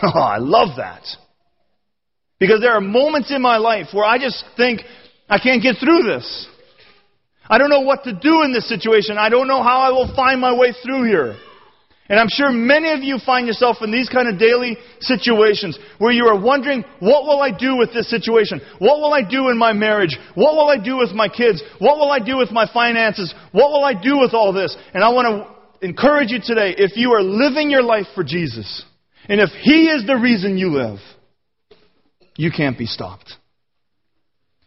Oh, 0.00 0.20
I 0.20 0.36
love 0.38 0.76
that. 0.76 1.02
Because 2.38 2.60
there 2.60 2.70
are 2.70 2.80
moments 2.80 3.32
in 3.34 3.42
my 3.42 3.56
life 3.56 3.86
where 3.92 4.04
I 4.04 4.18
just 4.18 4.44
think, 4.56 4.82
I 5.28 5.38
can't 5.40 5.60
get 5.60 5.76
through 5.80 6.04
this. 6.04 6.46
I 7.48 7.58
don't 7.58 7.70
know 7.70 7.80
what 7.80 8.04
to 8.04 8.12
do 8.12 8.42
in 8.42 8.52
this 8.52 8.68
situation. 8.68 9.18
I 9.18 9.28
don't 9.28 9.48
know 9.48 9.60
how 9.60 9.80
I 9.80 9.90
will 9.90 10.14
find 10.14 10.40
my 10.40 10.54
way 10.54 10.72
through 10.84 11.04
here. 11.04 11.36
And 12.08 12.18
I'm 12.18 12.28
sure 12.30 12.50
many 12.50 12.90
of 12.92 13.02
you 13.02 13.18
find 13.18 13.46
yourself 13.46 13.78
in 13.82 13.90
these 13.90 14.08
kind 14.08 14.28
of 14.28 14.38
daily 14.38 14.78
situations 15.00 15.78
where 15.98 16.12
you 16.12 16.24
are 16.26 16.40
wondering, 16.40 16.82
what 17.00 17.24
will 17.24 17.42
I 17.42 17.50
do 17.50 17.76
with 17.76 17.92
this 17.92 18.08
situation? 18.08 18.62
What 18.78 18.98
will 19.00 19.12
I 19.12 19.28
do 19.28 19.50
in 19.50 19.58
my 19.58 19.74
marriage? 19.74 20.16
What 20.34 20.54
will 20.54 20.68
I 20.68 20.82
do 20.82 20.96
with 20.96 21.12
my 21.12 21.28
kids? 21.28 21.62
What 21.78 21.98
will 21.98 22.10
I 22.10 22.18
do 22.18 22.38
with 22.38 22.50
my 22.50 22.66
finances? 22.72 23.34
What 23.52 23.70
will 23.70 23.84
I 23.84 23.92
do 23.92 24.18
with 24.18 24.32
all 24.32 24.54
this? 24.54 24.74
And 24.94 25.04
I 25.04 25.10
want 25.10 25.26
to 25.28 25.86
encourage 25.86 26.30
you 26.30 26.40
today, 26.42 26.74
if 26.78 26.96
you 26.96 27.12
are 27.12 27.22
living 27.22 27.70
your 27.70 27.82
life 27.82 28.06
for 28.14 28.24
Jesus, 28.24 28.84
and 29.28 29.40
if 29.40 29.50
He 29.50 29.88
is 29.88 30.06
the 30.06 30.16
reason 30.16 30.56
you 30.56 30.70
live, 30.70 30.98
you 32.36 32.50
can't 32.50 32.78
be 32.78 32.86
stopped. 32.86 33.34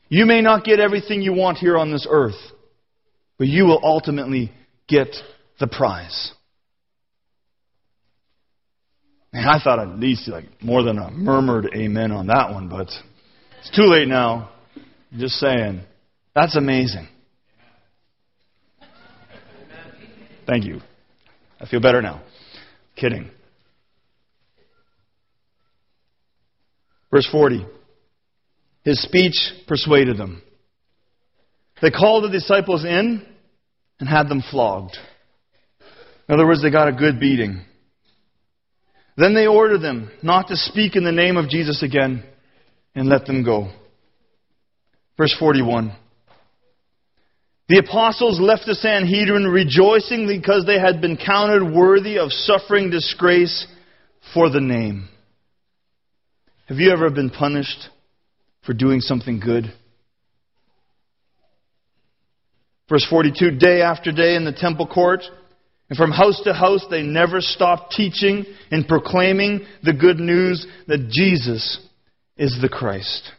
You 0.10 0.26
may 0.28 0.42
not 0.42 0.64
get 0.64 0.80
everything 0.80 1.22
you 1.22 1.34
want 1.34 1.58
here 1.58 1.78
on 1.78 1.92
this 1.92 2.06
earth, 2.08 2.40
but 3.38 3.48
you 3.48 3.66
will 3.66 3.80
ultimately 3.82 4.52
get 4.88 5.16
the 5.60 5.68
prize. 5.68 6.34
Man, 9.34 9.48
I 9.48 9.64
thought 9.64 9.80
at 9.80 10.00
least 10.00 10.28
like 10.28 10.46
more 10.62 10.84
than 10.84 10.98
a 10.98 11.10
murmured 11.10 11.70
amen 11.74 12.12
on 12.12 12.28
that 12.28 12.52
one, 12.52 12.68
but 12.68 12.90
it's 13.60 13.72
too 13.76 13.84
late 13.84 14.08
now. 14.08 14.52
I'm 15.12 15.20
just 15.20 15.36
saying. 15.36 15.82
That's 16.36 16.56
amazing. 16.56 17.08
Thank 20.48 20.66
you. 20.66 20.82
I 21.60 21.66
feel 21.66 21.80
better 21.80 22.02
now. 22.02 22.24
Kidding. 22.96 23.30
Verse 27.10 27.28
40. 27.32 27.66
His 28.84 29.02
speech 29.02 29.36
persuaded 29.68 30.18
them. 30.18 30.42
They 31.82 31.92
called 31.92 32.24
the 32.24 32.30
disciples 32.30 32.84
in 32.84 33.26
and 34.00 34.10
had 34.10 34.28
them 34.28 34.44
flogged. 34.50 34.98
In 36.28 36.36
other 36.36 36.46
words, 36.46 36.62
they 36.62 36.72
got 36.72 36.88
a 36.88 36.94
good 36.94 37.20
beating. 37.20 37.66
Then 39.22 39.36
they 39.36 39.46
ordered 39.46 39.84
them 39.84 40.10
not 40.24 40.48
to 40.48 40.56
speak 40.56 40.96
in 40.96 41.04
the 41.04 41.12
name 41.12 41.38
of 41.38 41.48
Jesus 41.48 41.84
again 41.84 42.24
and 42.96 43.08
let 43.08 43.28
them 43.28 43.44
go. 43.44 43.70
Verse 45.16 45.36
41. 45.38 45.96
The 47.70 47.78
apostles 47.78 48.40
left 48.40 48.64
the 48.66 48.74
Sanhedrin 48.74 49.44
rejoicing 49.44 50.26
because 50.26 50.66
they 50.66 50.80
had 50.80 51.02
been 51.02 51.18
counted 51.18 51.72
worthy 51.72 52.18
of 52.18 52.32
suffering 52.32 52.90
disgrace 52.90 53.68
for 54.34 54.50
the 54.50 54.60
name. 54.60 55.08
Have 56.66 56.80
you 56.80 56.92
ever 56.92 57.12
been 57.12 57.30
punished 57.30 57.90
for 58.66 58.74
doing 58.74 59.02
something 59.02 59.40
good? 59.40 59.72
Verse 62.90 63.06
42 63.08 63.52
Day 63.52 63.84
after 63.84 64.12
day 64.12 64.36
in 64.36 64.46
the 64.46 64.52
temple 64.52 64.88
court, 64.88 65.22
and 65.92 65.98
from 65.98 66.12
house 66.12 66.40
to 66.46 66.54
house, 66.54 66.86
they 66.90 67.02
never 67.02 67.42
stopped 67.42 67.92
teaching 67.92 68.46
and 68.72 68.88
proclaiming 68.88 69.66
the 69.84 69.92
good 69.92 70.22
news 70.22 70.66
that 70.88 71.10
Jesus 71.10 71.86
is 72.38 72.58
the 72.62 72.70
Christ. 72.70 73.30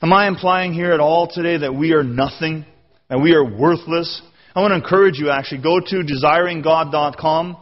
Am 0.00 0.14
I 0.14 0.28
implying 0.28 0.72
here 0.72 0.92
at 0.92 1.00
all 1.00 1.28
today 1.30 1.58
that 1.58 1.74
we 1.74 1.92
are 1.92 2.02
nothing? 2.02 2.64
That 3.10 3.18
we 3.18 3.34
are 3.34 3.44
worthless? 3.44 4.22
I 4.54 4.60
want 4.60 4.70
to 4.70 4.76
encourage 4.76 5.18
you 5.18 5.28
actually. 5.28 5.62
Go 5.62 5.78
to 5.78 5.96
desiringgod.com, 5.96 7.56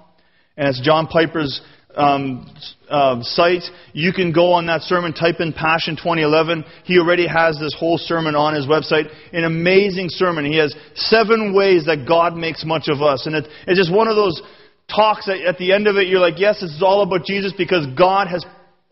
and 0.56 0.68
it's 0.68 0.80
John 0.80 1.08
Piper's 1.08 1.60
um, 1.96 2.52
uh, 2.88 3.22
site. 3.22 3.62
You 3.92 4.12
can 4.12 4.32
go 4.32 4.52
on 4.52 4.66
that 4.66 4.82
sermon, 4.82 5.12
type 5.12 5.36
in 5.40 5.52
Passion 5.52 5.96
2011. 5.96 6.64
He 6.84 6.98
already 6.98 7.26
has 7.26 7.58
this 7.58 7.74
whole 7.78 7.98
sermon 7.98 8.34
on 8.34 8.54
his 8.54 8.66
website. 8.66 9.10
An 9.32 9.44
amazing 9.44 10.08
sermon. 10.08 10.44
He 10.44 10.58
has 10.58 10.74
seven 10.94 11.54
ways 11.54 11.86
that 11.86 12.04
God 12.06 12.36
makes 12.36 12.64
much 12.64 12.88
of 12.88 13.02
us. 13.02 13.26
And 13.26 13.34
it, 13.34 13.46
it's 13.66 13.78
just 13.78 13.92
one 13.92 14.08
of 14.08 14.16
those 14.16 14.40
talks 14.88 15.26
that 15.26 15.40
at 15.40 15.58
the 15.58 15.72
end 15.72 15.86
of 15.86 15.96
it, 15.96 16.08
you're 16.08 16.20
like, 16.20 16.38
yes, 16.38 16.62
is 16.62 16.82
all 16.82 17.02
about 17.02 17.24
Jesus 17.24 17.52
because 17.56 17.86
God 17.96 18.28
has 18.28 18.44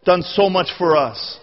done 0.04 0.22
so 0.22 0.48
much 0.48 0.68
for 0.78 0.96
us. 0.96 1.38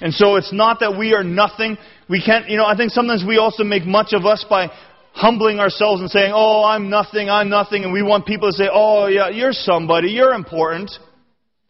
And 0.00 0.12
so 0.12 0.36
it's 0.36 0.52
not 0.52 0.80
that 0.80 0.98
we 0.98 1.14
are 1.14 1.24
nothing. 1.24 1.78
We 2.08 2.22
can't, 2.22 2.48
you 2.48 2.58
know, 2.58 2.66
I 2.66 2.76
think 2.76 2.90
sometimes 2.90 3.24
we 3.26 3.38
also 3.38 3.64
make 3.64 3.84
much 3.84 4.12
of 4.12 4.26
us 4.26 4.44
by 4.48 4.68
humbling 5.16 5.58
ourselves 5.58 6.02
and 6.02 6.10
saying, 6.10 6.32
oh, 6.34 6.62
I'm 6.62 6.90
nothing, 6.90 7.30
I'm 7.30 7.48
nothing. 7.48 7.84
And 7.84 7.92
we 7.92 8.02
want 8.02 8.26
people 8.26 8.50
to 8.50 8.52
say, 8.52 8.68
oh, 8.70 9.06
yeah, 9.06 9.30
you're 9.30 9.52
somebody, 9.52 10.08
you're 10.08 10.34
important. 10.34 10.90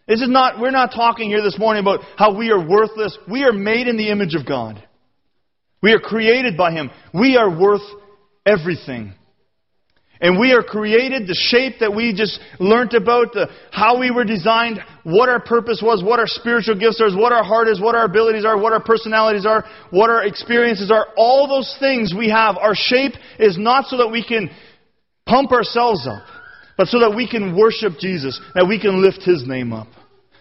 This 0.08 0.20
is 0.20 0.28
not, 0.28 0.60
we're 0.60 0.72
not 0.72 0.90
talking 0.94 1.30
here 1.30 1.42
this 1.42 1.58
morning 1.58 1.80
about 1.80 2.00
how 2.16 2.36
we 2.36 2.50
are 2.50 2.58
worthless. 2.58 3.16
We 3.30 3.44
are 3.44 3.52
made 3.52 3.86
in 3.86 3.96
the 3.96 4.10
image 4.10 4.34
of 4.34 4.46
God. 4.46 4.82
We 5.80 5.92
are 5.92 6.00
created 6.00 6.56
by 6.56 6.72
Him. 6.72 6.90
We 7.14 7.36
are 7.36 7.48
worth 7.48 7.82
everything. 8.44 9.14
And 10.20 10.38
we 10.38 10.52
are 10.52 10.62
created, 10.62 11.26
the 11.26 11.34
shape 11.34 11.80
that 11.80 11.94
we 11.94 12.14
just 12.14 12.40
learned 12.58 12.94
about, 12.94 13.32
the, 13.34 13.48
how 13.70 13.98
we 13.98 14.10
were 14.10 14.24
designed, 14.24 14.80
what 15.04 15.28
our 15.28 15.40
purpose 15.40 15.82
was, 15.84 16.02
what 16.02 16.18
our 16.18 16.26
spiritual 16.26 16.78
gifts 16.78 17.02
are, 17.02 17.14
what 17.14 17.32
our 17.32 17.44
heart 17.44 17.68
is, 17.68 17.80
what 17.80 17.94
our 17.94 18.06
abilities 18.06 18.44
are, 18.44 18.58
what 18.58 18.72
our 18.72 18.82
personalities 18.82 19.44
are, 19.44 19.64
what 19.90 20.08
our 20.08 20.24
experiences 20.24 20.90
are. 20.90 21.08
All 21.16 21.48
those 21.48 21.76
things 21.78 22.14
we 22.16 22.30
have. 22.30 22.56
Our 22.56 22.74
shape 22.74 23.12
is 23.38 23.58
not 23.58 23.86
so 23.86 23.98
that 23.98 24.08
we 24.08 24.24
can 24.24 24.50
pump 25.26 25.52
ourselves 25.52 26.06
up, 26.06 26.26
but 26.78 26.88
so 26.88 27.00
that 27.00 27.14
we 27.14 27.28
can 27.28 27.56
worship 27.56 27.94
Jesus, 28.00 28.40
that 28.54 28.66
we 28.66 28.80
can 28.80 29.02
lift 29.02 29.22
His 29.22 29.46
name 29.46 29.72
up. 29.72 29.88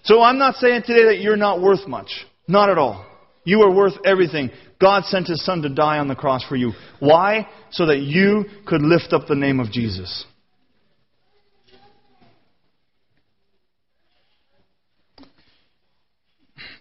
So 0.03 0.21
I'm 0.21 0.37
not 0.37 0.55
saying 0.55 0.83
today 0.85 1.05
that 1.05 1.19
you're 1.19 1.35
not 1.35 1.61
worth 1.61 1.87
much. 1.87 2.25
Not 2.47 2.69
at 2.69 2.77
all. 2.77 3.05
You 3.45 3.61
are 3.61 3.73
worth 3.73 3.93
everything. 4.03 4.49
God 4.81 5.05
sent 5.05 5.27
His 5.27 5.45
Son 5.45 5.61
to 5.61 5.69
die 5.69 5.99
on 5.99 6.09
the 6.09 6.15
cross 6.15 6.43
for 6.43 6.55
you. 6.55 6.73
Why? 6.99 7.47
So 7.71 7.85
that 7.85 7.99
you 7.99 8.45
could 8.65 8.81
lift 8.81 9.13
up 9.13 9.27
the 9.27 9.35
name 9.35 9.59
of 9.59 9.71
Jesus. 9.71 10.25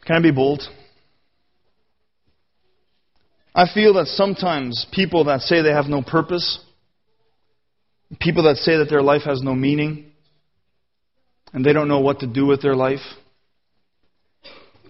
Can 0.04 0.16
I 0.16 0.20
be 0.20 0.32
bold? 0.32 0.62
I 3.54 3.66
feel 3.72 3.94
that 3.94 4.06
sometimes 4.08 4.86
people 4.92 5.24
that 5.24 5.42
say 5.42 5.62
they 5.62 5.70
have 5.70 5.86
no 5.86 6.02
purpose, 6.02 6.58
people 8.20 8.42
that 8.44 8.56
say 8.56 8.78
that 8.78 8.90
their 8.90 9.02
life 9.02 9.22
has 9.22 9.42
no 9.42 9.54
meaning, 9.54 10.12
and 11.52 11.64
they 11.64 11.72
don't 11.72 11.88
know 11.88 12.00
what 12.00 12.20
to 12.20 12.26
do 12.26 12.46
with 12.46 12.62
their 12.62 12.74
life, 12.74 13.00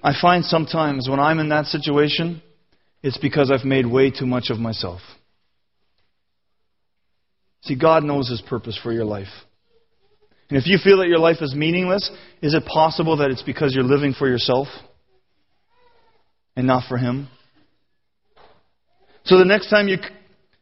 I 0.05 0.13
find 0.21 0.45
sometimes 0.45 1.09
when 1.09 1.19
I'm 1.19 1.39
in 1.39 1.49
that 1.49 1.65
situation, 1.65 2.43
it's 3.03 3.17
because 3.17 3.51
I've 3.51 3.65
made 3.65 3.87
way 3.87 4.11
too 4.11 4.27
much 4.27 4.51
of 4.51 4.59
myself. 4.59 5.01
See, 7.63 7.75
God 7.75 8.05
knows 8.05 8.29
His 8.29 8.43
purpose 8.43 8.79
for 8.81 8.93
your 8.93 9.07
life. 9.07 9.33
And 10.51 10.59
if 10.59 10.67
you 10.67 10.77
feel 10.77 10.99
that 10.99 11.09
your 11.09 11.19
life 11.19 11.39
is 11.41 11.55
meaningless, 11.55 12.11
is 12.43 12.53
it 12.53 12.67
possible 12.67 13.17
that 13.17 13.31
it's 13.31 13.43
because 13.43 13.75
you're 13.75 13.83
living 13.83 14.13
for 14.13 14.29
yourself 14.29 14.69
and 16.55 16.67
not 16.67 16.87
for 16.87 16.99
Him? 16.99 17.29
So 19.25 19.39
the 19.39 19.47
next 19.47 19.71
time 19.71 19.89
you 19.89 19.97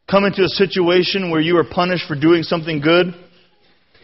come 0.08 0.24
into 0.24 0.44
a 0.44 0.48
situation 0.48 1.32
where 1.32 1.40
you 1.40 1.56
are 1.56 1.64
punished 1.68 2.06
for 2.06 2.14
doing 2.14 2.44
something 2.44 2.80
good 2.80 3.12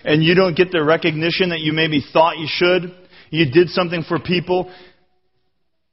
and 0.04 0.24
you 0.24 0.34
don't 0.34 0.56
get 0.56 0.72
the 0.72 0.82
recognition 0.82 1.50
that 1.50 1.60
you 1.60 1.72
maybe 1.72 2.04
thought 2.12 2.38
you 2.38 2.48
should, 2.48 2.92
you 3.30 3.52
did 3.52 3.68
something 3.68 4.02
for 4.02 4.18
people, 4.18 4.72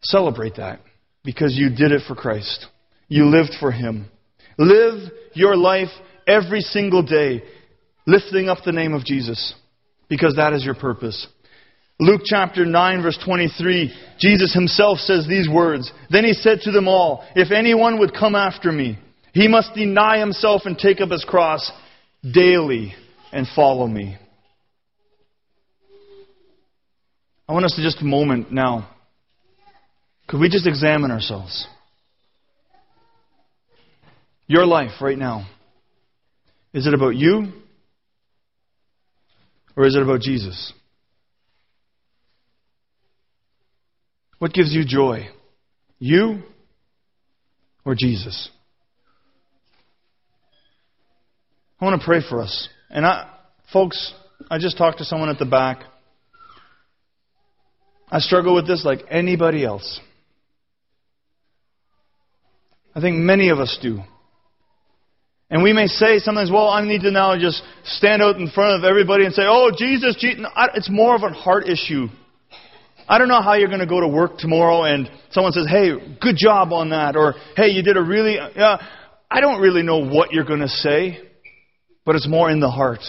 celebrate 0.06 0.56
that 0.56 0.80
because 1.24 1.56
you 1.56 1.70
did 1.70 1.91
it 1.91 2.02
for 2.08 2.15
Christ. 2.15 2.68
You 3.08 3.26
lived 3.26 3.54
for 3.60 3.72
Him. 3.72 4.10
Live 4.58 5.12
your 5.34 5.56
life 5.56 5.89
every 6.28 6.62
single 6.62 7.04
day 7.04 7.44
lifting 8.08 8.50
up 8.50 8.60
the 8.63 8.72
name 8.72 8.94
of 8.94 9.04
Jesus 9.04 9.54
because 10.08 10.36
that 10.36 10.54
is 10.54 10.63
your 10.63 10.76
purpose. 10.76 11.28
Luke 12.00 12.22
chapter 12.26 12.65
9 12.65 13.02
verse 13.04 13.18
23, 13.26 13.94
Jesus 14.20 14.54
himself 14.54 15.00
says 15.00 15.26
these 15.28 15.50
words. 15.50 15.91
Then 16.10 16.26
he 16.26 16.34
said 16.34 16.60
to 16.62 16.72
them 16.72 16.88
all, 16.88 17.26
If 17.36 17.52
anyone 17.52 18.00
would 18.00 18.13
come 18.13 18.36
after 18.36 18.72
me, 18.72 19.00
he 19.34 19.48
must 19.48 19.74
deny 19.74 20.20
himself 20.20 20.63
and 20.65 20.78
take 20.78 21.02
up 21.02 21.10
his 21.10 21.26
cross 21.26 21.72
daily 22.34 22.94
and 23.32 23.48
follow 23.56 23.88
me. 23.88 24.18
I 27.48 27.54
want 27.54 27.65
us 27.65 27.76
to 27.76 27.84
just 27.84 28.02
a 28.02 28.06
moment 28.06 28.52
now 28.52 28.89
could 30.28 30.40
we 30.40 30.50
just 30.50 30.68
examine 30.68 31.12
ourselves? 31.12 31.68
Your 34.48 34.66
life 34.66 35.02
right 35.02 35.18
now. 35.18 35.48
Is 36.74 36.88
it 36.88 36.94
about 36.94 37.16
you? 37.16 37.54
Or 39.76 39.86
is 39.86 39.96
it 39.96 40.02
about 40.02 40.22
Jesus? 40.22 40.74
What 44.40 44.54
gives 44.54 44.74
you 44.74 44.86
joy? 44.86 45.28
You 46.00 46.44
or 47.86 47.96
Jesus? 47.96 48.50
I 51.80 51.86
want 51.86 52.00
to 52.00 52.06
pray 52.06 52.22
for 52.28 52.42
us. 52.42 52.70
And 52.90 53.06
I, 53.06 53.30
folks, 53.72 54.14
I 54.50 54.60
just 54.60 54.78
talked 54.78 55.00
to 55.00 55.06
someone 55.06 55.30
at 55.30 55.40
the 55.40 55.46
back. 55.46 55.84
I 58.10 58.20
struggle 58.20 58.56
with 58.56 58.68
this 58.68 58.86
like 58.86 59.00
anybody 59.10 59.66
else. 59.66 60.00
I 62.95 63.01
think 63.01 63.17
many 63.17 63.49
of 63.49 63.60
us 63.60 63.77
do. 63.81 63.99
And 65.49 65.62
we 65.62 65.73
may 65.73 65.88
say 65.88 66.17
sometimes, 66.19 66.49
well, 66.49 66.69
I 66.69 66.84
need 66.86 67.01
to 67.01 67.12
now 67.12 67.38
just 67.38 67.62
stand 67.84 68.21
out 68.21 68.38
in 68.38 68.49
front 68.49 68.79
of 68.79 68.89
everybody 68.89 69.25
and 69.25 69.34
say, 69.34 69.43
oh, 69.45 69.71
Jesus, 69.77 70.15
Jesus. 70.19 70.45
It's 70.73 70.89
more 70.89 71.15
of 71.15 71.21
a 71.21 71.29
heart 71.29 71.67
issue. 71.69 72.08
I 73.08 73.19
don't 73.19 73.27
know 73.27 73.41
how 73.41 73.53
you're 73.53 73.67
going 73.67 73.81
to 73.81 73.86
go 73.86 74.01
to 74.01 74.08
work 74.08 74.38
tomorrow 74.39 74.84
and 74.84 75.10
someone 75.29 75.53
says, 75.53 75.67
hey, 75.69 75.91
good 76.19 76.36
job 76.38 76.73
on 76.73 76.89
that. 76.89 77.15
Or, 77.15 77.36
hey, 77.55 77.67
you 77.67 77.84
did 77.84 77.97
a 77.97 78.01
really, 78.01 78.36
yeah. 78.36 78.77
I 79.29 79.41
don't 79.41 79.62
really 79.62 79.84
know 79.84 79.99
what 79.99 80.31
you're 80.31 80.45
going 80.45 80.62
to 80.62 80.67
say, 80.67 81.19
but 82.05 82.15
it's 82.15 82.27
more 82.27 82.49
in 82.49 82.60
the 82.60 82.71
heart. 82.71 83.01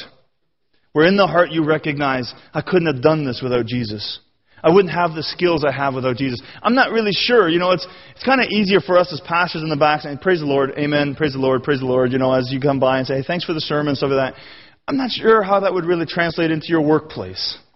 Where 0.92 1.06
in 1.06 1.16
the 1.16 1.26
heart 1.26 1.50
you 1.50 1.64
recognize, 1.64 2.32
I 2.52 2.60
couldn't 2.60 2.92
have 2.92 3.02
done 3.02 3.24
this 3.24 3.40
without 3.42 3.66
Jesus. 3.66 4.18
I 4.66 4.70
wouldn't 4.74 4.92
have 4.92 5.14
the 5.14 5.22
skills 5.22 5.64
I 5.64 5.70
have 5.70 5.94
without 5.94 6.16
Jesus. 6.16 6.42
I'm 6.60 6.74
not 6.74 6.90
really 6.90 7.12
sure. 7.12 7.48
You 7.48 7.60
know, 7.60 7.70
it's, 7.70 7.86
it's 8.16 8.24
kind 8.24 8.40
of 8.40 8.48
easier 8.48 8.80
for 8.80 8.98
us 8.98 9.12
as 9.12 9.20
pastors 9.20 9.62
in 9.62 9.68
the 9.68 9.76
back 9.76 10.00
saying, 10.00 10.18
Praise 10.18 10.40
the 10.40 10.46
Lord, 10.46 10.72
Amen, 10.76 11.14
praise 11.14 11.34
the 11.34 11.38
Lord, 11.38 11.62
praise 11.62 11.78
the 11.78 11.86
Lord, 11.86 12.10
you 12.10 12.18
know, 12.18 12.32
as 12.32 12.50
you 12.50 12.58
come 12.58 12.80
by 12.80 12.98
and 12.98 13.06
say, 13.06 13.22
Thanks 13.22 13.44
for 13.44 13.52
the 13.52 13.60
sermon, 13.60 13.94
stuff 13.94 14.10
like 14.10 14.34
that. 14.34 14.40
I'm 14.88 14.96
not 14.96 15.12
sure 15.12 15.44
how 15.44 15.60
that 15.60 15.72
would 15.72 15.84
really 15.84 16.04
translate 16.04 16.50
into 16.50 16.66
your 16.68 16.82
workplace. 16.82 17.58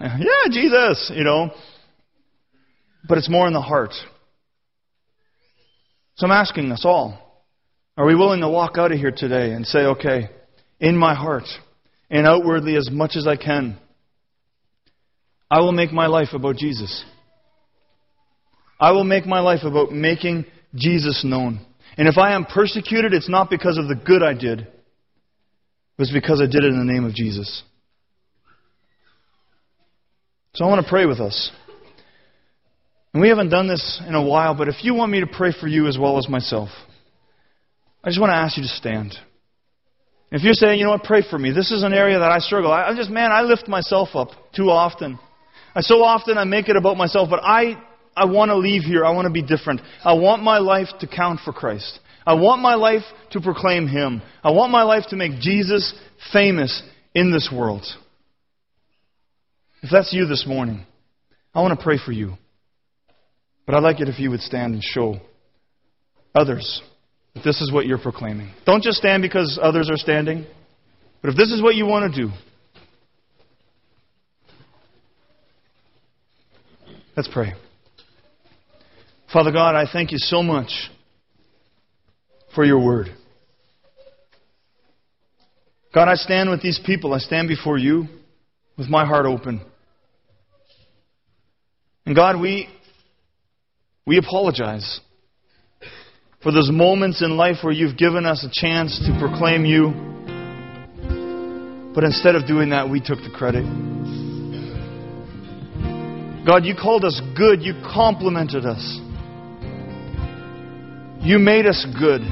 Yeah, 0.00 0.50
Jesus, 0.50 1.12
you 1.14 1.24
know. 1.24 1.50
But 3.06 3.18
it's 3.18 3.28
more 3.28 3.46
in 3.46 3.52
the 3.52 3.60
heart. 3.60 3.92
So 6.14 6.26
I'm 6.26 6.32
asking 6.32 6.72
us 6.72 6.84
all 6.86 7.18
are 7.98 8.06
we 8.06 8.14
willing 8.14 8.40
to 8.40 8.48
walk 8.48 8.78
out 8.78 8.92
of 8.92 8.98
here 8.98 9.12
today 9.14 9.52
and 9.52 9.66
say, 9.66 9.80
okay, 9.80 10.30
in 10.80 10.96
my 10.96 11.14
heart 11.14 11.44
and 12.08 12.26
outwardly 12.26 12.76
as 12.76 12.88
much 12.90 13.16
as 13.16 13.26
I 13.26 13.36
can, 13.36 13.76
I 15.52 15.60
will 15.60 15.72
make 15.72 15.92
my 15.92 16.06
life 16.06 16.28
about 16.32 16.56
Jesus. 16.56 17.04
I 18.80 18.92
will 18.92 19.04
make 19.04 19.26
my 19.26 19.40
life 19.40 19.64
about 19.64 19.92
making 19.92 20.46
Jesus 20.74 21.24
known. 21.24 21.60
And 21.98 22.08
if 22.08 22.16
I 22.16 22.34
am 22.34 22.46
persecuted, 22.46 23.12
it's 23.12 23.28
not 23.28 23.50
because 23.50 23.76
of 23.76 23.86
the 23.86 23.94
good 23.94 24.22
I 24.22 24.32
did, 24.32 24.66
it's 25.98 26.10
because 26.10 26.40
I 26.40 26.46
did 26.46 26.64
it 26.64 26.72
in 26.72 26.78
the 26.78 26.90
name 26.90 27.04
of 27.04 27.14
Jesus. 27.14 27.64
So 30.54 30.64
I 30.64 30.68
want 30.68 30.82
to 30.82 30.88
pray 30.88 31.04
with 31.04 31.20
us. 31.20 31.50
And 33.12 33.20
we 33.20 33.28
haven't 33.28 33.50
done 33.50 33.68
this 33.68 34.00
in 34.08 34.14
a 34.14 34.26
while, 34.26 34.54
but 34.54 34.68
if 34.68 34.82
you 34.82 34.94
want 34.94 35.12
me 35.12 35.20
to 35.20 35.26
pray 35.26 35.52
for 35.52 35.68
you 35.68 35.86
as 35.86 35.98
well 35.98 36.16
as 36.16 36.30
myself, 36.30 36.70
I 38.02 38.08
just 38.08 38.20
want 38.20 38.30
to 38.30 38.36
ask 38.36 38.56
you 38.56 38.62
to 38.62 38.68
stand. 38.70 39.12
If 40.30 40.44
you're 40.44 40.54
saying, 40.54 40.78
you 40.78 40.86
know 40.86 40.92
what, 40.92 41.04
pray 41.04 41.22
for 41.28 41.38
me. 41.38 41.52
This 41.52 41.70
is 41.70 41.82
an 41.82 41.92
area 41.92 42.20
that 42.20 42.32
I 42.32 42.38
struggle. 42.38 42.72
I, 42.72 42.84
I 42.84 42.96
just, 42.96 43.10
man, 43.10 43.30
I 43.30 43.42
lift 43.42 43.68
myself 43.68 44.08
up 44.14 44.30
too 44.56 44.70
often. 44.70 45.18
I, 45.74 45.80
so 45.80 46.02
often 46.02 46.38
I 46.38 46.44
make 46.44 46.68
it 46.68 46.76
about 46.76 46.96
myself, 46.96 47.28
but 47.30 47.40
I, 47.42 47.82
I 48.16 48.26
want 48.26 48.50
to 48.50 48.56
leave 48.56 48.82
here. 48.82 49.04
I 49.04 49.10
want 49.10 49.26
to 49.26 49.32
be 49.32 49.42
different. 49.42 49.80
I 50.04 50.14
want 50.14 50.42
my 50.42 50.58
life 50.58 50.88
to 51.00 51.06
count 51.06 51.40
for 51.44 51.52
Christ. 51.52 51.98
I 52.26 52.34
want 52.34 52.62
my 52.62 52.74
life 52.74 53.02
to 53.32 53.40
proclaim 53.40 53.88
Him. 53.88 54.22
I 54.44 54.50
want 54.50 54.70
my 54.70 54.82
life 54.82 55.04
to 55.08 55.16
make 55.16 55.40
Jesus 55.40 55.94
famous 56.32 56.82
in 57.14 57.32
this 57.32 57.50
world. 57.52 57.84
If 59.82 59.90
that's 59.90 60.12
you 60.12 60.26
this 60.26 60.46
morning, 60.46 60.86
I 61.54 61.60
want 61.60 61.78
to 61.78 61.82
pray 61.82 61.98
for 62.04 62.12
you. 62.12 62.34
But 63.66 63.74
I'd 63.74 63.82
like 63.82 64.00
it 64.00 64.08
if 64.08 64.18
you 64.18 64.30
would 64.30 64.40
stand 64.40 64.74
and 64.74 64.82
show 64.82 65.16
others 66.34 66.82
that 67.34 67.42
this 67.44 67.60
is 67.60 67.72
what 67.72 67.86
you're 67.86 67.98
proclaiming. 67.98 68.52
Don't 68.66 68.82
just 68.82 68.98
stand 68.98 69.22
because 69.22 69.58
others 69.60 69.90
are 69.90 69.96
standing, 69.96 70.46
but 71.20 71.30
if 71.30 71.36
this 71.36 71.50
is 71.50 71.62
what 71.62 71.74
you 71.74 71.86
want 71.86 72.12
to 72.12 72.26
do, 72.26 72.32
let's 77.16 77.28
pray. 77.32 77.52
Father 79.32 79.50
God, 79.50 79.74
I 79.74 79.90
thank 79.90 80.12
you 80.12 80.18
so 80.18 80.42
much 80.42 80.90
for 82.54 82.64
your 82.64 82.84
word. 82.84 83.08
God, 85.94 86.08
I 86.08 86.14
stand 86.14 86.50
with 86.50 86.62
these 86.62 86.80
people. 86.84 87.14
I 87.14 87.18
stand 87.18 87.48
before 87.48 87.78
you 87.78 88.06
with 88.76 88.88
my 88.88 89.04
heart 89.06 89.26
open. 89.26 89.64
And 92.04 92.16
God, 92.16 92.40
we, 92.40 92.68
we 94.06 94.18
apologize 94.18 95.00
for 96.42 96.50
those 96.50 96.70
moments 96.72 97.22
in 97.22 97.36
life 97.36 97.56
where 97.62 97.72
you've 97.72 97.96
given 97.96 98.26
us 98.26 98.44
a 98.44 98.50
chance 98.52 98.98
to 99.06 99.16
proclaim 99.20 99.64
you. 99.64 99.92
But 101.94 102.04
instead 102.04 102.34
of 102.34 102.46
doing 102.46 102.70
that, 102.70 102.90
we 102.90 103.00
took 103.00 103.18
the 103.18 103.30
credit. 103.34 103.64
God, 106.46 106.64
you 106.64 106.74
called 106.74 107.04
us 107.04 107.20
good. 107.36 107.62
You 107.62 107.74
complimented 107.82 108.66
us. 108.66 109.00
You 111.20 111.38
made 111.38 111.66
us 111.66 111.86
good. 111.98 112.22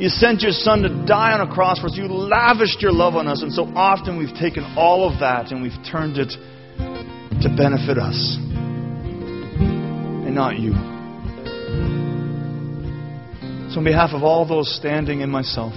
You 0.00 0.08
sent 0.08 0.40
your 0.40 0.52
son 0.52 0.80
to 0.82 1.04
die 1.04 1.32
on 1.32 1.46
a 1.46 1.52
cross 1.52 1.78
for 1.78 1.86
us. 1.86 1.94
You 1.94 2.08
lavished 2.08 2.80
your 2.80 2.92
love 2.92 3.16
on 3.16 3.28
us. 3.28 3.42
And 3.42 3.52
so 3.52 3.64
often 3.76 4.16
we've 4.16 4.34
taken 4.34 4.64
all 4.76 5.06
of 5.06 5.20
that 5.20 5.52
and 5.52 5.60
we've 5.60 5.76
turned 5.90 6.16
it 6.16 6.30
to 7.42 7.54
benefit 7.54 7.98
us 7.98 8.38
and 8.40 10.34
not 10.34 10.58
you. 10.58 10.72
So, 13.72 13.78
on 13.78 13.84
behalf 13.84 14.10
of 14.14 14.22
all 14.22 14.46
those 14.48 14.74
standing 14.74 15.22
and 15.22 15.30
myself, 15.30 15.72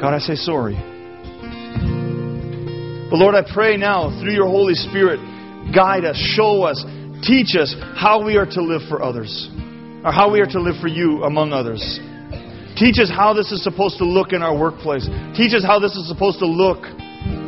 God, 0.00 0.14
I 0.14 0.18
say 0.18 0.34
sorry. 0.34 0.74
But 3.08 3.18
Lord, 3.18 3.34
I 3.34 3.42
pray 3.54 3.76
now 3.76 4.10
through 4.20 4.32
your 4.32 4.48
Holy 4.48 4.74
Spirit, 4.74 5.20
guide 5.72 6.04
us, 6.04 6.16
show 6.16 6.62
us, 6.62 6.84
teach 7.22 7.54
us 7.56 7.74
how 7.96 8.24
we 8.24 8.36
are 8.36 8.46
to 8.46 8.62
live 8.62 8.82
for 8.88 9.02
others, 9.02 9.48
or 10.04 10.12
how 10.12 10.32
we 10.32 10.40
are 10.40 10.50
to 10.50 10.60
live 10.60 10.76
for 10.80 10.88
you 10.88 11.24
among 11.24 11.52
others. 11.52 11.80
Teach 12.76 12.98
us 12.98 13.08
how 13.08 13.32
this 13.32 13.52
is 13.52 13.62
supposed 13.62 13.98
to 13.98 14.04
look 14.04 14.32
in 14.32 14.42
our 14.42 14.56
workplace. 14.56 15.06
Teach 15.36 15.54
us 15.54 15.64
how 15.64 15.78
this 15.78 15.94
is 15.94 16.08
supposed 16.08 16.40
to 16.40 16.46
look 16.46 16.82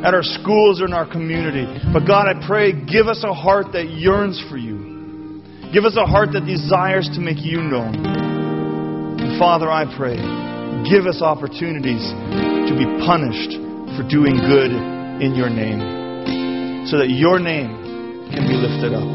at 0.07 0.15
our 0.15 0.23
schools 0.23 0.81
or 0.81 0.87
in 0.87 0.93
our 0.93 1.11
community. 1.11 1.67
But 1.93 2.07
God, 2.07 2.31
I 2.31 2.47
pray, 2.47 2.71
give 2.73 3.09
us 3.09 3.25
a 3.27 3.35
heart 3.35 3.73
that 3.73 3.91
yearns 3.91 4.39
for 4.49 4.57
you. 4.57 5.43
Give 5.75 5.85
us 5.85 5.97
a 5.99 6.07
heart 6.07 6.31
that 6.33 6.47
desires 6.47 7.11
to 7.15 7.21
make 7.21 7.43
you 7.43 7.59
known. 7.59 8.07
And 9.19 9.39
Father, 9.39 9.67
I 9.67 9.85
pray, 9.99 10.15
give 10.87 11.11
us 11.11 11.21
opportunities 11.21 12.07
to 12.71 12.73
be 12.79 12.87
punished 13.03 13.59
for 13.99 14.07
doing 14.07 14.39
good 14.39 14.71
in 15.19 15.35
your 15.35 15.51
name 15.51 16.87
so 16.87 16.99
that 16.99 17.11
your 17.11 17.41
name 17.41 17.86
can 18.31 18.47
be 18.47 18.55
lifted 18.55 18.95
up. 18.95 19.07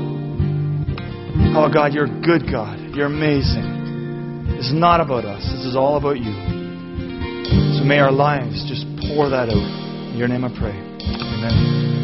Oh 1.55 1.69
God, 1.71 1.93
you're 1.93 2.05
a 2.05 2.21
good 2.21 2.49
God. 2.49 2.79
You're 2.95 3.07
amazing. 3.07 4.47
This 4.55 4.67
is 4.67 4.73
not 4.73 5.01
about 5.01 5.25
us. 5.25 5.41
This 5.43 5.65
is 5.65 5.75
all 5.75 5.97
about 5.97 6.17
you. 6.17 6.33
So 7.77 7.83
may 7.83 7.99
our 7.99 8.11
lives 8.11 8.65
just 8.69 8.85
pour 9.11 9.29
that 9.29 9.49
out. 9.49 10.11
In 10.11 10.17
your 10.17 10.27
name 10.27 10.45
I 10.45 10.49
pray. 10.49 10.77
Amen. 10.77 12.01